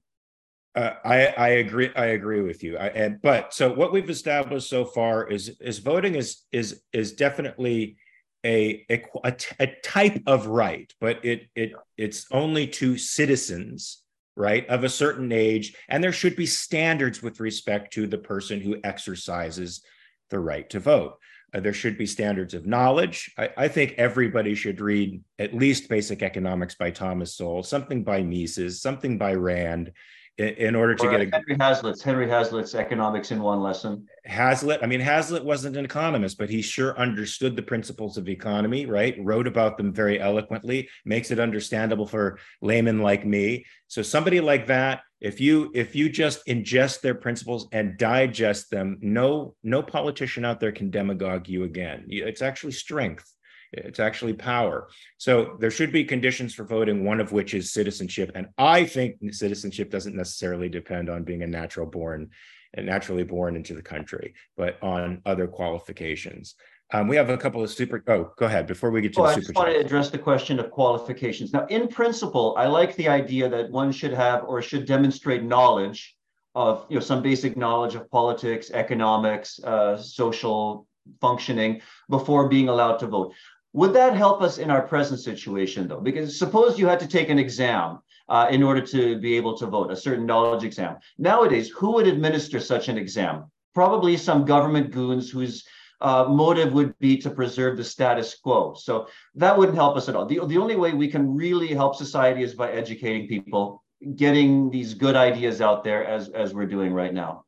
uh, 0.75 0.93
I, 1.03 1.27
I 1.27 1.47
agree. 1.49 1.89
I 1.95 2.05
agree 2.05 2.41
with 2.41 2.63
you. 2.63 2.77
I, 2.77 2.89
and 2.89 3.19
but 3.23 3.55
so 3.55 3.73
what 3.73 3.91
we've 3.91 4.09
established 4.09 4.69
so 4.69 4.85
far 4.85 5.27
is 5.27 5.57
is 5.59 5.79
voting 5.79 6.13
is 6.13 6.43
is 6.51 6.83
is 6.93 7.13
definitely 7.13 7.97
a, 8.45 8.85
a, 8.89 9.35
a, 9.59 9.67
type 9.83 10.21
of 10.25 10.47
right, 10.47 10.93
but 11.01 11.23
it 11.25 11.47
it 11.55 11.73
it's 11.97 12.25
only 12.31 12.67
to 12.67 12.97
citizens, 12.97 14.03
right, 14.35 14.67
of 14.67 14.83
a 14.83 14.89
certain 14.89 15.31
age, 15.31 15.75
and 15.89 16.03
there 16.03 16.13
should 16.13 16.35
be 16.35 16.45
standards 16.45 17.21
with 17.21 17.39
respect 17.39 17.93
to 17.93 18.07
the 18.07 18.17
person 18.17 18.61
who 18.61 18.79
exercises 18.83 19.81
the 20.29 20.39
right 20.39 20.69
to 20.69 20.79
vote. 20.79 21.17
Uh, 21.53 21.59
there 21.59 21.73
should 21.73 21.97
be 21.97 22.05
standards 22.05 22.53
of 22.53 22.67
knowledge. 22.67 23.33
I, 23.37 23.49
I, 23.57 23.67
think 23.67 23.95
everybody 23.97 24.53
should 24.53 24.79
read 24.79 25.23
at 25.39 25.53
least 25.53 25.89
Basic 25.89 26.21
Economics 26.21 26.75
by 26.75 26.91
Thomas 26.91 27.35
Sowell, 27.35 27.63
something 27.63 28.03
by 28.03 28.21
Mises, 28.21 28.81
something 28.81 29.17
by 29.17 29.33
Rand, 29.33 29.91
in, 30.39 30.75
order 30.75 30.95
to 30.95 31.07
or 31.07 31.11
get 31.11 31.21
a 31.21 31.29
Henry 31.35 31.57
Hazlitt's 31.59 32.01
Henry 32.01 32.27
Hazlitt's 32.27 32.73
economics 32.73 33.31
in 33.31 33.41
one 33.41 33.61
lesson. 33.61 34.07
Hazlitt, 34.25 34.81
I 34.81 34.85
mean, 34.85 35.01
Hazlitt 35.01 35.43
wasn't 35.43 35.75
an 35.75 35.83
economist, 35.83 36.37
but 36.37 36.49
he 36.49 36.61
sure 36.61 36.97
understood 36.97 37.55
the 37.55 37.61
principles 37.61 38.17
of 38.17 38.29
economy, 38.29 38.85
right? 38.85 39.15
Wrote 39.19 39.47
about 39.47 39.77
them 39.77 39.93
very 39.93 40.19
eloquently, 40.19 40.87
makes 41.03 41.31
it 41.31 41.39
understandable 41.39 42.07
for 42.07 42.39
laymen 42.61 42.99
like 42.99 43.25
me. 43.25 43.65
So 43.87 44.01
somebody 44.01 44.39
like 44.39 44.67
that, 44.67 45.01
if 45.19 45.41
you 45.41 45.71
if 45.75 45.95
you 45.95 46.09
just 46.09 46.45
ingest 46.47 47.01
their 47.01 47.15
principles 47.15 47.67
and 47.73 47.97
digest 47.97 48.71
them, 48.71 48.97
no 49.01 49.55
no 49.63 49.83
politician 49.83 50.45
out 50.45 50.61
there 50.61 50.71
can 50.71 50.89
demagogue 50.89 51.49
you 51.49 51.65
again. 51.65 52.05
It's 52.07 52.41
actually 52.41 52.71
strength 52.71 53.29
it's 53.71 53.99
actually 53.99 54.33
power. 54.33 54.89
So 55.17 55.57
there 55.59 55.71
should 55.71 55.91
be 55.91 56.03
conditions 56.03 56.53
for 56.53 56.63
voting, 56.63 57.05
one 57.05 57.19
of 57.19 57.31
which 57.31 57.53
is 57.53 57.71
citizenship. 57.71 58.31
And 58.35 58.47
I 58.57 58.85
think 58.85 59.17
citizenship 59.33 59.91
doesn't 59.91 60.15
necessarily 60.15 60.69
depend 60.69 61.09
on 61.09 61.23
being 61.23 61.43
a 61.43 61.47
natural 61.47 61.85
born, 61.85 62.29
and 62.73 62.85
naturally 62.85 63.23
born 63.23 63.55
into 63.55 63.73
the 63.73 63.81
country, 63.81 64.33
but 64.57 64.81
on 64.83 65.21
other 65.25 65.47
qualifications. 65.47 66.55
Um, 66.91 67.07
we 67.07 67.15
have 67.15 67.29
a 67.29 67.37
couple 67.37 67.63
of 67.63 67.69
super. 67.69 68.03
Oh, 68.07 68.31
go 68.35 68.47
ahead. 68.47 68.65
Before 68.65 68.89
we 68.89 69.01
get 69.01 69.13
to 69.13 69.21
oh, 69.21 69.23
the 69.23 69.29
I 69.29 69.33
super. 69.35 69.41
I 69.41 69.45
just 69.45 69.55
want 69.55 69.69
to 69.73 69.79
address 69.79 70.09
the 70.09 70.17
question 70.17 70.59
of 70.59 70.71
qualifications. 70.71 71.53
Now, 71.53 71.67
in 71.67 71.87
principle, 71.87 72.55
I 72.57 72.65
like 72.65 72.95
the 72.95 73.07
idea 73.07 73.47
that 73.47 73.69
one 73.69 73.91
should 73.91 74.13
have 74.13 74.43
or 74.45 74.63
should 74.63 74.87
demonstrate 74.87 75.43
knowledge 75.43 76.15
of, 76.55 76.87
you 76.89 76.95
know, 76.95 77.01
some 77.01 77.21
basic 77.21 77.55
knowledge 77.55 77.93
of 77.93 78.09
politics, 78.09 78.71
economics, 78.71 79.59
uh, 79.63 79.97
social 79.97 80.87
functioning 81.21 81.81
before 82.09 82.49
being 82.49 82.69
allowed 82.69 82.97
to 82.97 83.07
vote. 83.07 83.33
Would 83.73 83.93
that 83.93 84.15
help 84.15 84.41
us 84.41 84.57
in 84.57 84.71
our 84.71 84.81
present 84.81 85.19
situation, 85.19 85.87
though? 85.87 85.99
Because 85.99 86.37
suppose 86.37 86.79
you 86.79 86.87
had 86.87 86.99
to 87.01 87.07
take 87.07 87.29
an 87.29 87.37
exam 87.37 87.99
uh, 88.27 88.47
in 88.49 88.63
order 88.63 88.81
to 88.81 89.19
be 89.19 89.35
able 89.37 89.57
to 89.57 89.67
vote, 89.67 89.91
a 89.91 89.95
certain 89.95 90.25
knowledge 90.25 90.63
exam. 90.63 90.97
Nowadays, 91.17 91.69
who 91.69 91.93
would 91.93 92.07
administer 92.07 92.59
such 92.59 92.87
an 92.87 92.97
exam? 92.97 93.51
Probably 93.75 94.17
some 94.17 94.45
government 94.45 94.91
goons 94.91 95.29
whose 95.29 95.65
uh, 96.01 96.25
motive 96.25 96.73
would 96.73 96.97
be 96.99 97.17
to 97.17 97.29
preserve 97.29 97.77
the 97.77 97.83
status 97.83 98.35
quo. 98.35 98.73
So 98.73 99.07
that 99.35 99.57
wouldn't 99.57 99.77
help 99.77 99.97
us 99.97 100.09
at 100.09 100.15
all. 100.15 100.25
The, 100.25 100.45
the 100.45 100.57
only 100.57 100.75
way 100.75 100.93
we 100.93 101.07
can 101.07 101.35
really 101.35 101.67
help 101.67 101.95
society 101.95 102.41
is 102.41 102.55
by 102.55 102.71
educating 102.71 103.27
people, 103.27 103.83
getting 104.15 104.69
these 104.69 104.93
good 104.93 105.15
ideas 105.15 105.61
out 105.61 105.83
there 105.83 106.05
as, 106.05 106.29
as 106.29 106.53
we're 106.53 106.67
doing 106.67 106.93
right 106.93 107.13
now 107.13 107.45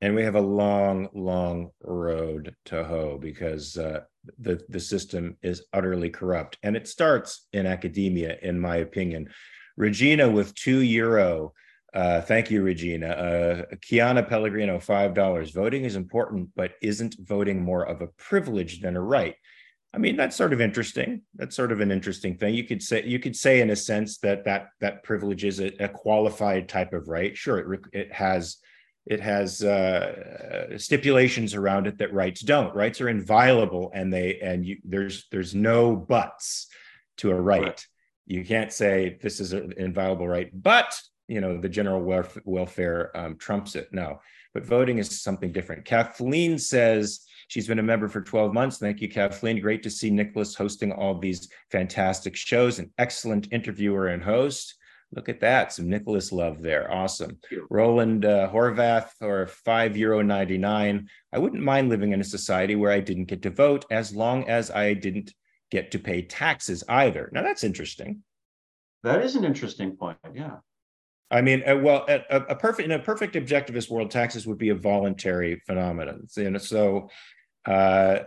and 0.00 0.14
we 0.14 0.22
have 0.22 0.34
a 0.34 0.40
long, 0.40 1.08
long 1.14 1.70
road 1.82 2.54
to 2.66 2.84
hoe 2.84 3.18
because 3.18 3.76
uh, 3.76 4.00
the 4.38 4.60
the 4.68 4.80
system 4.80 5.36
is 5.42 5.64
utterly 5.72 6.10
corrupt, 6.10 6.58
and 6.62 6.76
it 6.76 6.88
starts 6.88 7.46
in 7.52 7.66
academia, 7.66 8.36
in 8.42 8.58
my 8.58 8.76
opinion. 8.76 9.28
Regina 9.76 10.28
with 10.28 10.54
two 10.54 10.80
euro. 10.80 11.52
Uh, 11.92 12.20
thank 12.20 12.50
you, 12.50 12.62
Regina. 12.62 13.08
Uh, 13.08 13.74
Kiana 13.76 14.26
Pellegrino, 14.26 14.78
five 14.78 15.14
dollars. 15.14 15.50
Voting 15.50 15.84
is 15.84 15.96
important, 15.96 16.50
but 16.54 16.72
isn't 16.82 17.16
voting 17.20 17.62
more 17.62 17.84
of 17.84 18.00
a 18.00 18.08
privilege 18.16 18.80
than 18.80 18.96
a 18.96 19.00
right? 19.00 19.34
I 19.92 19.98
mean, 19.98 20.16
that's 20.16 20.36
sort 20.36 20.52
of 20.52 20.60
interesting. 20.60 21.22
That's 21.34 21.56
sort 21.56 21.72
of 21.72 21.80
an 21.80 21.90
interesting 21.90 22.36
thing. 22.36 22.54
You 22.54 22.64
could 22.64 22.82
say 22.82 23.04
you 23.04 23.18
could 23.18 23.34
say 23.34 23.60
in 23.60 23.70
a 23.70 23.76
sense 23.76 24.18
that 24.18 24.44
that 24.44 24.68
that 24.80 25.02
privilege 25.02 25.44
is 25.44 25.60
a, 25.60 25.72
a 25.82 25.88
qualified 25.88 26.68
type 26.68 26.92
of 26.92 27.08
right. 27.08 27.36
Sure, 27.36 27.74
it 27.74 27.80
it 27.92 28.12
has 28.12 28.58
it 29.10 29.18
has 29.20 29.64
uh, 29.64 30.78
stipulations 30.78 31.56
around 31.56 31.88
it 31.88 31.98
that 31.98 32.14
rights 32.14 32.42
don't. 32.42 32.72
Rights 32.76 33.00
are 33.00 33.08
inviolable, 33.08 33.90
and 33.92 34.12
they 34.12 34.38
and 34.38 34.64
you, 34.64 34.76
there's 34.84 35.26
there's 35.32 35.52
no 35.52 35.96
buts 35.96 36.68
to 37.16 37.32
a 37.32 37.34
right. 37.34 37.62
right. 37.62 37.86
You 38.26 38.44
can't 38.44 38.72
say 38.72 39.18
this 39.20 39.40
is 39.40 39.52
an 39.52 39.74
inviolable 39.76 40.28
right, 40.28 40.48
but 40.54 40.96
you 41.26 41.40
know 41.40 41.60
the 41.60 41.68
general 41.68 42.00
welfare, 42.00 42.42
welfare 42.44 43.16
um, 43.16 43.36
trumps 43.36 43.74
it. 43.74 43.88
No, 43.90 44.20
but 44.54 44.64
voting 44.64 44.98
is 44.98 45.20
something 45.20 45.50
different. 45.50 45.84
Kathleen 45.84 46.56
says 46.56 47.26
she's 47.48 47.66
been 47.66 47.80
a 47.80 47.82
member 47.82 48.06
for 48.06 48.20
12 48.20 48.54
months. 48.54 48.78
Thank 48.78 49.00
you, 49.00 49.08
Kathleen. 49.08 49.60
Great 49.60 49.82
to 49.82 49.90
see 49.90 50.10
Nicholas 50.10 50.54
hosting 50.54 50.92
all 50.92 51.18
these 51.18 51.48
fantastic 51.72 52.36
shows. 52.36 52.78
An 52.78 52.92
excellent 52.96 53.48
interviewer 53.50 54.06
and 54.06 54.22
host. 54.22 54.76
Look 55.12 55.28
at 55.28 55.40
that, 55.40 55.72
some 55.72 55.88
Nicholas 55.88 56.30
love 56.30 56.62
there. 56.62 56.90
Awesome. 56.92 57.38
Roland 57.68 58.24
uh, 58.24 58.48
Horvath 58.52 59.10
or 59.20 59.48
five 59.48 59.96
euro 59.96 60.22
ninety 60.22 60.56
nine. 60.56 61.08
I 61.32 61.38
wouldn't 61.38 61.62
mind 61.62 61.88
living 61.88 62.12
in 62.12 62.20
a 62.20 62.24
society 62.24 62.76
where 62.76 62.92
I 62.92 63.00
didn't 63.00 63.24
get 63.24 63.42
to 63.42 63.50
vote 63.50 63.84
as 63.90 64.14
long 64.14 64.48
as 64.48 64.70
I 64.70 64.94
didn't 64.94 65.34
get 65.70 65.90
to 65.92 65.98
pay 65.98 66.22
taxes 66.22 66.84
either. 66.88 67.28
Now 67.32 67.42
that's 67.42 67.64
interesting. 67.64 68.22
That 69.02 69.24
is 69.24 69.34
an 69.34 69.44
interesting 69.44 69.96
point. 69.96 70.18
Yeah. 70.34 70.58
I 71.30 71.40
mean, 71.42 71.62
uh, 71.66 71.76
well, 71.76 72.04
a, 72.08 72.22
a, 72.48 72.56
perfect 72.56 72.86
in 72.86 72.92
a 72.92 72.98
perfect 72.98 73.34
objectivist 73.34 73.88
world, 73.88 74.10
taxes 74.10 74.46
would 74.46 74.58
be 74.58 74.70
a 74.70 74.74
voluntary 74.74 75.62
phenomenon. 75.64 76.26
And 76.36 76.60
so, 76.60 77.08
uh, 77.66 78.20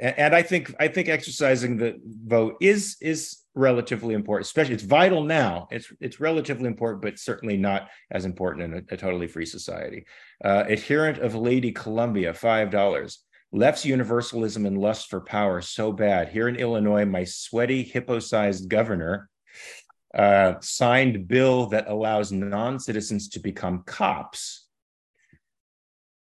and 0.00 0.34
I 0.34 0.42
think 0.42 0.74
I 0.80 0.88
think 0.88 1.08
exercising 1.08 1.76
the 1.76 2.00
vote 2.04 2.56
is 2.60 2.96
is 3.02 3.38
relatively 3.58 4.14
important. 4.14 4.46
Especially, 4.46 4.74
it's 4.74 4.82
vital 4.84 5.22
now. 5.24 5.68
It's 5.70 5.92
it's 6.00 6.20
relatively 6.20 6.66
important, 6.66 7.02
but 7.02 7.18
certainly 7.18 7.56
not 7.56 7.88
as 8.10 8.24
important 8.24 8.64
in 8.64 8.74
a, 8.74 8.94
a 8.94 8.96
totally 8.96 9.26
free 9.26 9.46
society. 9.46 10.06
Uh, 10.44 10.64
adherent 10.66 11.18
of 11.18 11.34
Lady 11.34 11.72
Columbia, 11.72 12.32
five 12.32 12.70
dollars. 12.70 13.24
Left's 13.50 13.86
universalism 13.86 14.66
and 14.66 14.76
lust 14.76 15.08
for 15.08 15.22
power 15.22 15.62
so 15.62 15.90
bad. 15.90 16.28
Here 16.28 16.48
in 16.48 16.56
Illinois, 16.56 17.06
my 17.06 17.24
sweaty 17.24 17.82
hippo-sized 17.82 18.68
governor 18.68 19.30
uh, 20.14 20.54
signed 20.60 21.26
bill 21.26 21.66
that 21.68 21.88
allows 21.88 22.30
non-citizens 22.30 23.30
to 23.30 23.40
become 23.40 23.84
cops. 23.86 24.67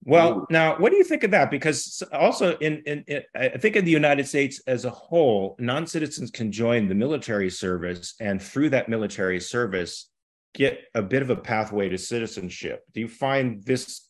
Well, 0.05 0.41
Ooh. 0.41 0.47
now 0.51 0.77
what 0.79 0.91
do 0.91 0.97
you 0.97 1.05
think 1.05 1.25
of 1.25 1.31
that? 1.31 1.51
Because 1.51 2.03
also 2.13 2.57
in, 2.59 2.83
in, 2.87 3.05
in, 3.07 3.23
I 3.35 3.49
think 3.49 3.77
in 3.77 3.85
the 3.85 3.91
United 3.91 4.29
States 4.29 4.61
as 4.67 4.85
a 4.85 4.91
whole, 4.91 5.57
non-citizens 5.59 6.31
can 6.31 6.53
join 6.53 6.89
the 6.89 6.95
military 6.95 7.51
service, 7.51 8.15
and 8.21 8.41
through 8.41 8.71
that 8.71 8.89
military 8.89 9.41
service, 9.41 10.11
get 10.55 10.81
a 10.95 11.03
bit 11.03 11.23
of 11.23 11.31
a 11.31 11.37
pathway 11.37 11.89
to 11.89 11.99
citizenship. 11.99 12.85
Do 12.93 13.01
you 13.01 13.09
find 13.09 13.63
this 13.65 14.09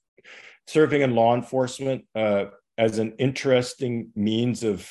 serving 0.67 1.03
in 1.03 1.15
law 1.15 1.35
enforcement 1.35 2.05
uh, 2.15 2.47
as 2.77 2.99
an 2.99 3.15
interesting 3.19 4.11
means 4.15 4.65
of 4.65 4.91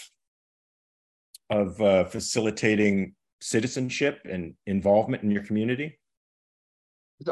of 1.49 1.79
uh, 1.81 2.05
facilitating 2.05 3.13
citizenship 3.41 4.21
and 4.29 4.55
involvement 4.65 5.23
in 5.23 5.31
your 5.31 5.43
community? 5.43 5.99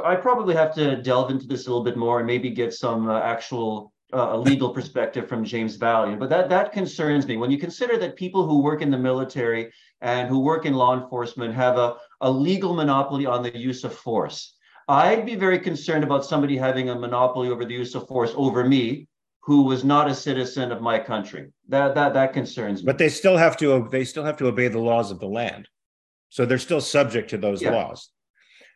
I 0.04 0.16
probably 0.16 0.56
have 0.56 0.74
to 0.76 1.02
delve 1.02 1.32
into 1.32 1.48
this 1.48 1.68
a 1.68 1.70
little 1.70 1.84
bit 1.84 1.98
more 1.98 2.20
and 2.20 2.28
maybe 2.28 2.50
get 2.50 2.74
some 2.74 3.10
uh, 3.10 3.20
actual 3.20 3.94
uh, 4.14 4.38
legal 4.38 4.70
perspective 4.70 5.28
from 5.28 5.44
James 5.44 5.78
Valliant. 5.78 6.20
But 6.20 6.30
that 6.30 6.50
that 6.50 6.72
concerns 6.72 7.28
me 7.28 7.38
when 7.38 7.52
you 7.52 7.58
consider 7.58 7.98
that 7.98 8.16
people 8.16 8.46
who 8.46 8.62
work 8.62 8.82
in 8.82 8.92
the 8.92 8.98
military 8.98 9.72
and 10.02 10.28
who 10.28 10.40
work 10.40 10.66
in 10.66 10.74
law 10.74 11.00
enforcement 11.00 11.54
have 11.54 11.78
a, 11.78 11.96
a 12.22 12.30
legal 12.30 12.74
monopoly 12.74 13.26
on 13.26 13.44
the 13.44 13.58
use 13.58 13.84
of 13.84 13.94
force. 13.94 14.56
I'd 14.88 15.26
be 15.26 15.36
very 15.36 15.60
concerned 15.60 16.04
about 16.04 16.26
somebody 16.26 16.58
having 16.58 16.90
a 16.90 16.96
monopoly 16.96 17.50
over 17.50 17.64
the 17.64 17.74
use 17.74 17.96
of 17.96 18.08
force 18.08 18.34
over 18.36 18.68
me, 18.68 19.08
who 19.40 19.64
was 19.64 19.84
not 19.84 20.10
a 20.10 20.16
citizen 20.16 20.72
of 20.72 20.82
my 20.82 21.00
country. 21.00 21.52
That 21.70 21.96
that 21.96 22.14
that 22.14 22.34
concerns 22.34 22.82
me. 22.82 22.88
But 22.88 22.98
they 22.98 23.10
still 23.10 23.38
have 23.38 23.56
to 23.58 23.88
they 23.92 24.04
still 24.04 24.24
have 24.24 24.38
to 24.38 24.48
obey 24.48 24.68
the 24.68 24.80
laws 24.80 25.12
of 25.12 25.20
the 25.20 25.28
land. 25.28 25.68
So 26.30 26.46
they're 26.46 26.58
still 26.58 26.82
subject 26.82 27.30
to 27.32 27.38
those 27.38 27.62
yeah. 27.62 27.72
laws. 27.72 28.10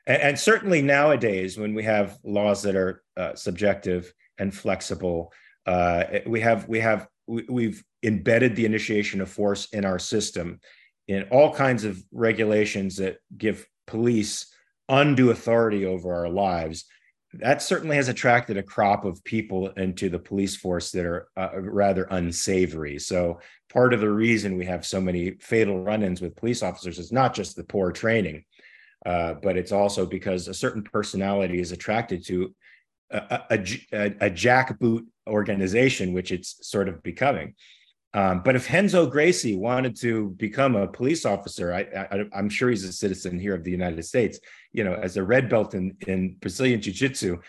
And, 0.07 0.21
and, 0.21 0.39
certainly 0.39 0.81
nowadays, 0.81 1.57
when 1.57 1.73
we 1.73 1.83
have 1.83 2.17
laws 2.23 2.61
that 2.63 2.75
are 2.75 3.03
uh, 3.17 3.35
subjective 3.35 4.13
and 4.37 4.53
flexible, 4.53 5.33
uh, 5.65 6.05
we 6.27 6.41
have 6.41 6.67
we 6.67 6.79
have 6.79 7.07
we, 7.27 7.65
have 7.65 7.83
embedded 8.03 8.55
the 8.55 8.65
initiation 8.65 9.19
of 9.21 9.29
force 9.29 9.67
in 9.73 9.83
our 9.83 9.97
system 9.97 10.59
in 11.07 11.23
all 11.31 11.53
kinds 11.53 11.83
of 11.83 12.01
regulations 12.11 12.97
that 12.97 13.17
give 13.35 13.67
police 13.87 14.53
undue 14.89 15.31
authority 15.31 15.85
over 15.85 16.13
our 16.13 16.29
lives 16.29 16.85
that 17.39 17.61
certainly 17.61 17.95
has 17.95 18.07
attracted 18.07 18.57
a 18.57 18.63
crop 18.63 19.05
of 19.05 19.23
people 19.23 19.69
into 19.71 20.09
the 20.09 20.19
police 20.19 20.55
force 20.55 20.91
that 20.91 21.05
are 21.05 21.27
uh, 21.35 21.49
rather 21.59 22.03
unsavory. 22.11 22.99
So 22.99 23.39
part 23.69 23.93
of 23.93 23.99
the 23.99 24.09
reason 24.09 24.57
we 24.57 24.65
have 24.65 24.85
so 24.85 25.01
many 25.01 25.31
fatal 25.39 25.83
run-ins 25.83 26.21
with 26.21 26.35
police 26.35 26.63
officers 26.63 26.99
is 26.99 27.11
not 27.11 27.33
just 27.33 27.55
the 27.55 27.63
poor 27.63 27.91
training, 27.91 28.45
uh, 29.05 29.35
but 29.35 29.57
it's 29.57 29.71
also 29.71 30.05
because 30.05 30.47
a 30.47 30.53
certain 30.53 30.83
personality 30.83 31.59
is 31.59 31.71
attracted 31.71 32.25
to 32.25 32.53
a, 33.11 33.43
a, 33.49 33.59
a, 33.93 34.05
a 34.21 34.29
jackboot 34.31 35.05
organization, 35.27 36.13
which 36.13 36.31
it's 36.31 36.67
sort 36.67 36.89
of 36.89 37.01
becoming. 37.03 37.53
Um, 38.15 38.41
but 38.43 38.55
if 38.55 38.71
Renzo 38.71 39.05
Gracie 39.07 39.57
wanted 39.57 39.99
to 39.99 40.29
become 40.37 40.75
a 40.75 40.87
police 40.87 41.25
officer, 41.25 41.73
I, 41.73 42.25
am 42.33 42.49
sure 42.49 42.69
he's 42.69 42.85
a 42.85 42.93
citizen 42.93 43.37
here 43.37 43.53
of 43.53 43.65
the 43.65 43.71
United 43.71 44.01
States. 44.03 44.39
You 44.71 44.85
know, 44.85 44.93
as 44.93 45.17
a 45.17 45.23
red 45.23 45.49
belt 45.49 45.73
in, 45.73 45.97
in 46.07 46.35
Brazilian 46.39 46.81
Jiu 46.81 46.93
Jitsu, 46.93 47.39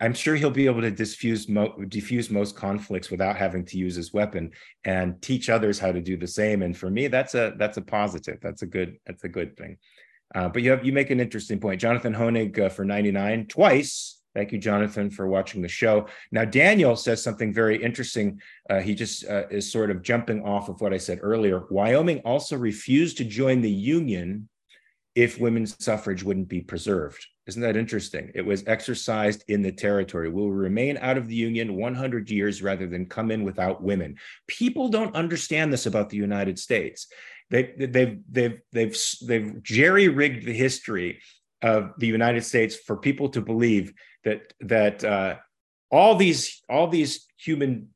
I'm 0.00 0.14
sure 0.14 0.34
he'll 0.34 0.50
be 0.50 0.64
able 0.64 0.80
to 0.80 0.90
diffuse, 0.90 1.46
mo- 1.46 1.76
diffuse 1.88 2.30
most 2.30 2.56
conflicts 2.56 3.10
without 3.10 3.36
having 3.36 3.66
to 3.66 3.76
use 3.76 3.94
his 3.94 4.14
weapon 4.14 4.52
and 4.84 5.20
teach 5.20 5.50
others 5.50 5.78
how 5.78 5.92
to 5.92 6.00
do 6.00 6.16
the 6.16 6.26
same. 6.26 6.62
And 6.62 6.74
for 6.74 6.88
me, 6.88 7.08
that's 7.08 7.34
a 7.34 7.52
that's 7.58 7.76
a 7.76 7.82
positive. 7.82 8.38
That's 8.40 8.62
a 8.62 8.66
good 8.66 8.96
that's 9.04 9.24
a 9.24 9.28
good 9.28 9.58
thing. 9.58 9.76
Uh, 10.34 10.48
but 10.48 10.62
you 10.62 10.70
have 10.70 10.84
you 10.84 10.92
make 10.92 11.10
an 11.10 11.20
interesting 11.20 11.58
point, 11.58 11.80
Jonathan 11.80 12.14
Honig 12.14 12.58
uh, 12.58 12.68
for 12.68 12.84
99 12.84 13.46
twice 13.46 14.14
Thank 14.34 14.50
you, 14.50 14.58
Jonathan, 14.58 15.10
for 15.10 15.28
watching 15.28 15.62
the 15.62 15.68
show. 15.68 16.08
Now, 16.32 16.44
Daniel 16.44 16.96
says 16.96 17.22
something 17.22 17.52
very 17.52 17.80
interesting. 17.80 18.40
Uh, 18.68 18.80
he 18.80 18.94
just 18.94 19.24
uh, 19.28 19.46
is 19.48 19.70
sort 19.70 19.92
of 19.92 20.02
jumping 20.02 20.42
off 20.42 20.68
of 20.68 20.80
what 20.80 20.92
I 20.92 20.98
said 20.98 21.20
earlier. 21.22 21.66
Wyoming 21.70 22.18
also 22.24 22.56
refused 22.56 23.16
to 23.18 23.24
join 23.24 23.60
the 23.60 23.70
Union 23.70 24.48
if 25.14 25.38
women's 25.38 25.76
suffrage 25.78 26.24
wouldn't 26.24 26.48
be 26.48 26.60
preserved. 26.60 27.24
Isn't 27.46 27.62
that 27.62 27.76
interesting? 27.76 28.32
It 28.34 28.44
was 28.44 28.64
exercised 28.66 29.44
in 29.46 29.62
the 29.62 29.70
territory. 29.70 30.28
We'll 30.30 30.50
remain 30.50 30.96
out 30.96 31.16
of 31.16 31.28
the 31.28 31.36
Union 31.36 31.76
100 31.76 32.28
years 32.28 32.62
rather 32.62 32.88
than 32.88 33.06
come 33.06 33.30
in 33.30 33.44
without 33.44 33.82
women. 33.82 34.16
People 34.48 34.88
don't 34.88 35.14
understand 35.14 35.72
this 35.72 35.86
about 35.86 36.10
the 36.10 36.16
United 36.16 36.58
States. 36.58 37.06
They, 37.50 37.74
they've, 37.78 38.20
they've, 38.30 38.60
they've, 38.72 38.96
they've 39.26 39.62
jerry 39.62 40.08
rigged 40.08 40.46
the 40.46 40.54
history 40.54 41.20
of 41.64 41.92
the 41.98 42.06
United 42.06 42.44
States 42.44 42.76
for 42.76 42.96
people 42.96 43.30
to 43.30 43.40
believe 43.40 43.94
that 44.24 44.52
that 44.60 45.02
uh, 45.02 45.36
all 45.90 46.14
these 46.14 46.62
all 46.68 46.88
these 46.88 47.26
human 47.38 47.88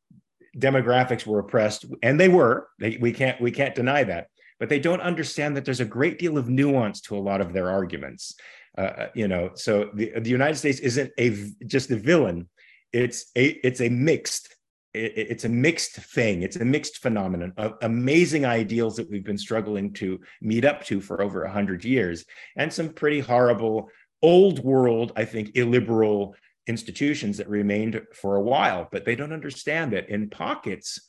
demographics 0.56 1.26
were 1.26 1.38
oppressed, 1.38 1.84
and 2.02 2.18
they 2.18 2.28
were. 2.28 2.68
They, 2.80 2.96
we 3.00 3.12
can't 3.12 3.40
we 3.40 3.50
can't 3.50 3.74
deny 3.74 4.04
that. 4.04 4.28
But 4.58 4.70
they 4.70 4.80
don't 4.80 5.02
understand 5.02 5.56
that 5.56 5.64
there's 5.64 5.80
a 5.80 5.84
great 5.84 6.18
deal 6.18 6.36
of 6.36 6.48
nuance 6.48 7.00
to 7.02 7.16
a 7.16 7.20
lot 7.20 7.40
of 7.40 7.52
their 7.52 7.70
arguments. 7.70 8.34
Uh, 8.76 8.80
uh 8.80 9.08
you 9.14 9.28
know, 9.28 9.50
so 9.54 9.90
the, 9.94 10.12
the 10.18 10.30
United 10.30 10.56
States 10.56 10.80
isn't 10.80 11.12
a 11.18 11.50
just 11.66 11.90
a 11.90 11.96
villain; 11.96 12.48
it's 12.92 13.30
a 13.36 13.48
it's 13.66 13.82
a 13.82 13.88
mixed 13.90 14.56
it's 14.94 15.44
a 15.44 15.48
mixed 15.48 15.92
thing. 15.92 16.42
It's 16.42 16.56
a 16.56 16.64
mixed 16.64 16.98
phenomenon 16.98 17.52
of 17.56 17.74
amazing 17.82 18.44
ideals 18.46 18.96
that 18.96 19.10
we've 19.10 19.24
been 19.24 19.38
struggling 19.38 19.92
to 19.94 20.20
meet 20.40 20.64
up 20.64 20.84
to 20.86 21.00
for 21.00 21.22
over 21.22 21.42
a 21.42 21.52
hundred 21.52 21.84
years, 21.84 22.24
and 22.56 22.72
some 22.72 22.88
pretty 22.90 23.20
horrible 23.20 23.90
old 24.22 24.58
world, 24.60 25.12
I 25.16 25.24
think, 25.24 25.56
illiberal 25.56 26.34
institutions 26.66 27.38
that 27.38 27.48
remained 27.48 28.00
for 28.14 28.36
a 28.36 28.42
while, 28.42 28.88
but 28.90 29.04
they 29.04 29.16
don't 29.16 29.32
understand 29.32 29.92
that 29.92 30.08
in 30.08 30.30
pockets, 30.30 31.00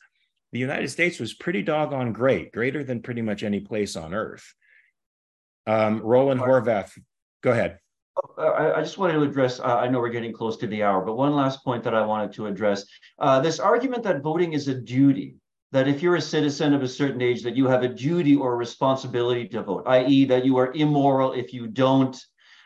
the 0.52 0.58
United 0.58 0.88
States 0.88 1.20
was 1.20 1.34
pretty 1.34 1.62
doggone 1.62 2.12
great, 2.12 2.52
greater 2.52 2.82
than 2.82 3.02
pretty 3.02 3.22
much 3.22 3.42
any 3.42 3.60
place 3.60 3.94
on 3.96 4.14
earth. 4.14 4.54
Um, 5.66 6.00
Roland 6.00 6.40
Horvath, 6.40 6.98
go 7.42 7.52
ahead. 7.52 7.78
Uh, 8.16 8.72
I 8.76 8.80
just 8.80 8.98
wanted 8.98 9.14
to 9.14 9.22
address, 9.22 9.60
uh, 9.60 9.76
I 9.76 9.88
know 9.88 10.00
we're 10.00 10.08
getting 10.08 10.32
close 10.32 10.56
to 10.58 10.66
the 10.66 10.82
hour, 10.82 11.04
but 11.04 11.16
one 11.16 11.34
last 11.34 11.64
point 11.64 11.84
that 11.84 11.94
I 11.94 12.04
wanted 12.04 12.32
to 12.34 12.46
address. 12.46 12.84
Uh, 13.18 13.40
this 13.40 13.60
argument 13.60 14.02
that 14.04 14.22
voting 14.22 14.52
is 14.52 14.68
a 14.68 14.74
duty, 14.74 15.36
that 15.72 15.86
if 15.86 16.02
you're 16.02 16.16
a 16.16 16.20
citizen 16.20 16.74
of 16.74 16.82
a 16.82 16.88
certain 16.88 17.22
age, 17.22 17.42
that 17.42 17.56
you 17.56 17.66
have 17.66 17.82
a 17.82 17.88
duty 17.88 18.34
or 18.34 18.54
a 18.54 18.56
responsibility 18.56 19.46
to 19.48 19.62
vote, 19.62 19.84
i.e., 19.86 20.24
that 20.24 20.44
you 20.44 20.56
are 20.56 20.72
immoral 20.74 21.32
if 21.32 21.52
you 21.52 21.66
don't 21.66 22.20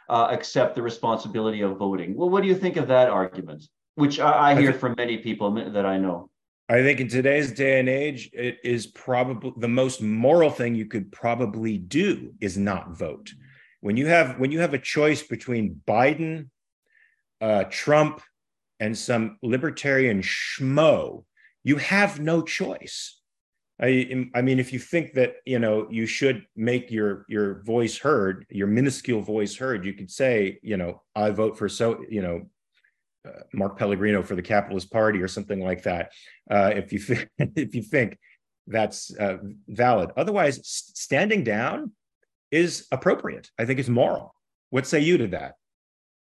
uh, 0.08 0.28
accept 0.30 0.74
the 0.74 0.82
responsibility 0.82 1.60
of 1.60 1.76
voting. 1.76 2.16
Well, 2.16 2.30
what 2.30 2.42
do 2.42 2.48
you 2.48 2.54
think 2.54 2.76
of 2.76 2.88
that 2.88 3.10
argument, 3.10 3.64
which 3.96 4.20
I, 4.20 4.52
I 4.52 4.60
hear 4.60 4.72
from 4.72 4.94
many 4.96 5.18
people 5.18 5.50
that 5.52 5.86
I 5.86 5.98
know? 5.98 6.30
I 6.68 6.82
think 6.82 7.00
in 7.00 7.08
today's 7.08 7.52
day 7.52 7.78
and 7.78 7.90
age, 7.90 8.30
it 8.32 8.56
is 8.64 8.86
probably 8.86 9.52
the 9.58 9.68
most 9.68 10.00
moral 10.00 10.50
thing 10.50 10.74
you 10.74 10.86
could 10.86 11.12
probably 11.12 11.76
do 11.76 12.32
is 12.40 12.56
not 12.56 12.96
vote. 12.96 13.30
When 13.84 13.98
you 13.98 14.06
have 14.06 14.38
when 14.38 14.50
you 14.50 14.60
have 14.60 14.72
a 14.72 14.78
choice 14.78 15.22
between 15.22 15.82
Biden, 15.86 16.48
uh, 17.42 17.64
Trump, 17.64 18.22
and 18.80 18.96
some 18.96 19.36
libertarian 19.42 20.22
schmo, 20.22 21.24
you 21.64 21.76
have 21.76 22.18
no 22.18 22.40
choice. 22.40 23.20
I, 23.78 24.30
I 24.34 24.40
mean, 24.40 24.58
if 24.58 24.72
you 24.72 24.78
think 24.78 25.12
that 25.16 25.34
you 25.44 25.58
know 25.58 25.86
you 25.90 26.06
should 26.06 26.46
make 26.56 26.90
your 26.90 27.26
your 27.28 27.62
voice 27.64 27.98
heard, 27.98 28.46
your 28.48 28.68
minuscule 28.68 29.20
voice 29.20 29.54
heard, 29.54 29.84
you 29.84 29.92
could 29.92 30.10
say, 30.10 30.60
you 30.62 30.78
know, 30.78 31.02
I 31.14 31.28
vote 31.28 31.58
for 31.58 31.68
so, 31.68 32.02
you 32.08 32.22
know, 32.22 32.46
uh, 33.28 33.42
Mark 33.52 33.78
Pellegrino 33.78 34.22
for 34.22 34.34
the 34.34 34.40
Capitalist 34.40 34.90
Party 34.90 35.20
or 35.20 35.28
something 35.28 35.62
like 35.62 35.82
that. 35.82 36.10
Uh, 36.50 36.72
if 36.74 36.90
you 36.90 37.00
th- 37.00 37.28
if 37.38 37.74
you 37.74 37.82
think 37.82 38.16
that's 38.66 39.14
uh, 39.18 39.36
valid, 39.68 40.10
otherwise, 40.16 40.60
standing 40.64 41.44
down 41.44 41.92
is 42.54 42.86
appropriate. 42.92 43.50
I 43.58 43.64
think 43.64 43.80
it's 43.80 43.88
moral. 43.88 44.34
What 44.70 44.86
say 44.86 45.00
you 45.00 45.18
to 45.18 45.26
that? 45.28 45.54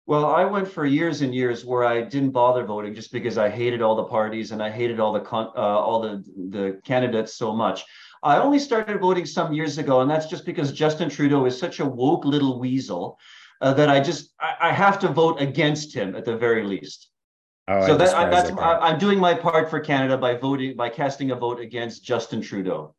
Well, 0.08 0.26
I 0.26 0.46
went 0.46 0.68
for 0.68 0.86
years 0.86 1.22
and 1.22 1.36
years 1.36 1.66
where 1.66 1.84
I 1.84 2.02
didn't 2.02 2.32
bother 2.32 2.64
voting 2.66 2.96
just 2.96 3.12
because 3.12 3.38
I 3.38 3.50
hated 3.50 3.82
all 3.82 3.96
the 3.96 4.06
parties 4.06 4.52
and 4.52 4.64
I 4.64 4.72
hated 4.72 5.00
all 5.00 5.12
the 5.12 5.20
con- 5.20 5.52
uh, 5.56 5.60
all 5.60 6.02
the 6.02 6.24
the 6.50 6.82
candidates 6.86 7.36
so 7.36 7.54
much. 7.54 7.84
I 8.24 8.38
only 8.38 8.58
started 8.58 9.00
voting 9.00 9.26
some 9.26 9.54
years 9.54 9.78
ago, 9.78 10.02
and 10.02 10.10
that's 10.10 10.26
just 10.26 10.46
because 10.46 10.72
Justin 10.72 11.10
Trudeau 11.10 11.46
is 11.46 11.60
such 11.60 11.80
a 11.80 11.86
woke 11.86 12.26
little 12.26 12.60
weasel 12.60 13.20
uh, 13.62 13.74
that 13.74 13.90
I 13.90 14.00
just 14.00 14.34
I, 14.40 14.56
I, 14.70 14.72
have 14.72 14.98
to 15.00 15.08
vote 15.08 15.42
against 15.42 15.94
him 15.94 16.16
at 16.16 16.26
the 16.26 16.38
very 16.38 16.64
least. 16.64 17.10
Oh, 17.68 17.86
so 17.86 17.94
I 17.94 17.98
that, 17.98 18.16
I, 18.16 18.30
that's 18.30 18.50
that 18.50 18.60
I'm 18.60 18.98
doing 18.98 19.20
my 19.20 19.34
part 19.34 19.70
for 19.70 19.80
Canada 19.80 20.18
by 20.18 20.36
voting 20.36 20.76
by 20.76 20.90
casting 20.90 21.32
a 21.32 21.36
vote 21.36 21.60
against 21.60 22.04
Justin 22.04 22.42
Trudeau. 22.42 22.96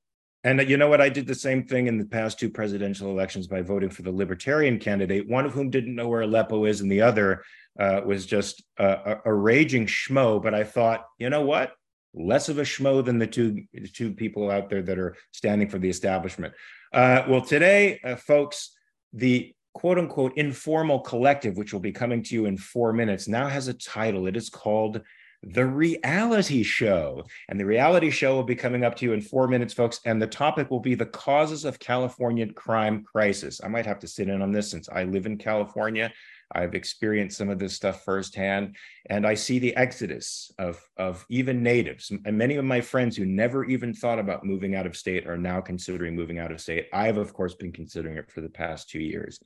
And 0.48 0.66
you 0.66 0.78
know 0.78 0.88
what? 0.88 1.02
I 1.02 1.10
did 1.10 1.26
the 1.26 1.34
same 1.34 1.64
thing 1.64 1.88
in 1.88 1.98
the 1.98 2.06
past 2.06 2.40
two 2.40 2.48
presidential 2.48 3.10
elections 3.10 3.46
by 3.46 3.60
voting 3.60 3.90
for 3.90 4.00
the 4.00 4.10
Libertarian 4.10 4.78
candidate, 4.78 5.28
one 5.28 5.44
of 5.44 5.52
whom 5.52 5.68
didn't 5.68 5.94
know 5.94 6.08
where 6.08 6.22
Aleppo 6.22 6.64
is, 6.64 6.80
and 6.80 6.90
the 6.90 7.02
other 7.02 7.44
uh, 7.78 8.00
was 8.06 8.24
just 8.24 8.62
a, 8.78 9.16
a, 9.26 9.34
raging 9.34 9.84
schmo. 9.84 10.42
But 10.42 10.54
I 10.54 10.64
thought, 10.64 11.04
you 11.18 11.28
know 11.28 11.42
what? 11.42 11.72
Less 12.14 12.48
of 12.48 12.56
a 12.56 12.62
schmo 12.62 13.04
than 13.04 13.18
the 13.18 13.26
two 13.26 13.64
the 13.74 13.88
two 13.88 14.14
people 14.14 14.50
out 14.50 14.70
there 14.70 14.80
that 14.80 14.98
are 14.98 15.16
standing 15.32 15.68
for 15.68 15.78
the 15.78 15.90
establishment. 15.90 16.54
Uh, 16.94 17.24
well, 17.28 17.42
today, 17.42 18.00
uh, 18.02 18.16
folks, 18.16 18.74
the 19.12 19.54
quote 19.74 19.98
unquote 19.98 20.32
informal 20.38 21.00
collective, 21.00 21.58
which 21.58 21.74
will 21.74 21.80
be 21.80 21.92
coming 21.92 22.22
to 22.22 22.34
you 22.34 22.46
in 22.46 22.56
four 22.56 22.94
minutes, 22.94 23.28
now 23.28 23.48
has 23.48 23.68
a 23.68 23.74
title. 23.74 24.26
It 24.26 24.36
is 24.36 24.48
called 24.48 25.02
the 25.42 25.66
reality 25.66 26.62
show. 26.62 27.24
And 27.48 27.58
the 27.58 27.66
reality 27.66 28.10
show 28.10 28.34
will 28.34 28.44
be 28.44 28.56
coming 28.56 28.84
up 28.84 28.96
to 28.96 29.04
you 29.04 29.12
in 29.12 29.20
four 29.20 29.46
minutes, 29.48 29.72
folks. 29.72 30.00
And 30.04 30.20
the 30.20 30.26
topic 30.26 30.70
will 30.70 30.80
be 30.80 30.94
the 30.94 31.06
causes 31.06 31.64
of 31.64 31.78
California 31.78 32.52
crime 32.52 33.04
crisis. 33.04 33.60
I 33.62 33.68
might 33.68 33.86
have 33.86 34.00
to 34.00 34.08
sit 34.08 34.28
in 34.28 34.42
on 34.42 34.52
this 34.52 34.70
since 34.70 34.88
I 34.88 35.04
live 35.04 35.26
in 35.26 35.38
California. 35.38 36.12
I've 36.52 36.74
experienced 36.74 37.36
some 37.36 37.50
of 37.50 37.58
this 37.58 37.74
stuff 37.74 38.04
firsthand, 38.04 38.76
and 39.10 39.26
I 39.26 39.34
see 39.34 39.58
the 39.58 39.76
exodus 39.76 40.50
of, 40.58 40.82
of 40.96 41.26
even 41.28 41.62
natives. 41.62 42.10
And 42.24 42.38
many 42.38 42.56
of 42.56 42.64
my 42.64 42.80
friends 42.80 43.16
who 43.16 43.26
never 43.26 43.64
even 43.64 43.92
thought 43.92 44.18
about 44.18 44.44
moving 44.44 44.74
out 44.74 44.86
of 44.86 44.96
state 44.96 45.26
are 45.26 45.36
now 45.36 45.60
considering 45.60 46.16
moving 46.16 46.38
out 46.38 46.50
of 46.50 46.60
state. 46.60 46.86
I've, 46.92 47.18
of 47.18 47.34
course, 47.34 47.54
been 47.54 47.72
considering 47.72 48.16
it 48.16 48.30
for 48.30 48.40
the 48.40 48.48
past 48.48 48.88
two 48.88 49.00
years. 49.00 49.38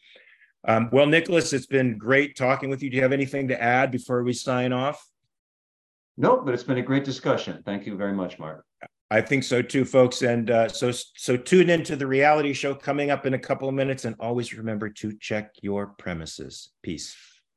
Um, 0.66 0.90
well, 0.92 1.07
Nicholas, 1.07 1.52
it's 1.52 1.66
been 1.66 1.98
great 1.98 2.37
talking 2.37 2.70
with 2.70 2.85
you. 2.85 2.90
Do 2.90 2.96
you 2.96 3.02
have 3.02 3.12
anything 3.12 3.48
to 3.48 3.61
add 3.61 3.90
before 3.90 4.22
we 4.22 4.33
sign 4.33 4.72
off? 4.72 5.05
No, 6.22 6.40
but 6.40 6.54
it's 6.54 6.62
been 6.62 6.78
a 6.78 6.82
great 6.82 7.04
discussion. 7.04 7.61
Thank 7.66 7.85
you 7.85 7.96
very 7.96 8.12
much, 8.12 8.38
Mark. 8.38 8.64
I 9.11 9.20
think 9.20 9.42
so 9.42 9.61
too, 9.61 9.85
folks. 9.85 10.22
And 10.22 10.50
uh, 10.50 10.68
so 10.68 10.92
so 10.92 11.37
tune 11.37 11.68
into 11.68 11.96
the 11.96 12.06
reality 12.06 12.52
show 12.54 12.74
coming 12.74 13.11
up 13.11 13.26
in 13.26 13.35
a 13.35 13.38
couple 13.38 13.68
of 13.68 13.74
minutes, 13.74 14.04
and 14.04 14.14
always 14.20 14.54
remember 14.54 14.88
to 14.88 15.12
check 15.18 15.50
your 15.61 15.88
premises. 15.98 16.70
Peace. 16.82 17.14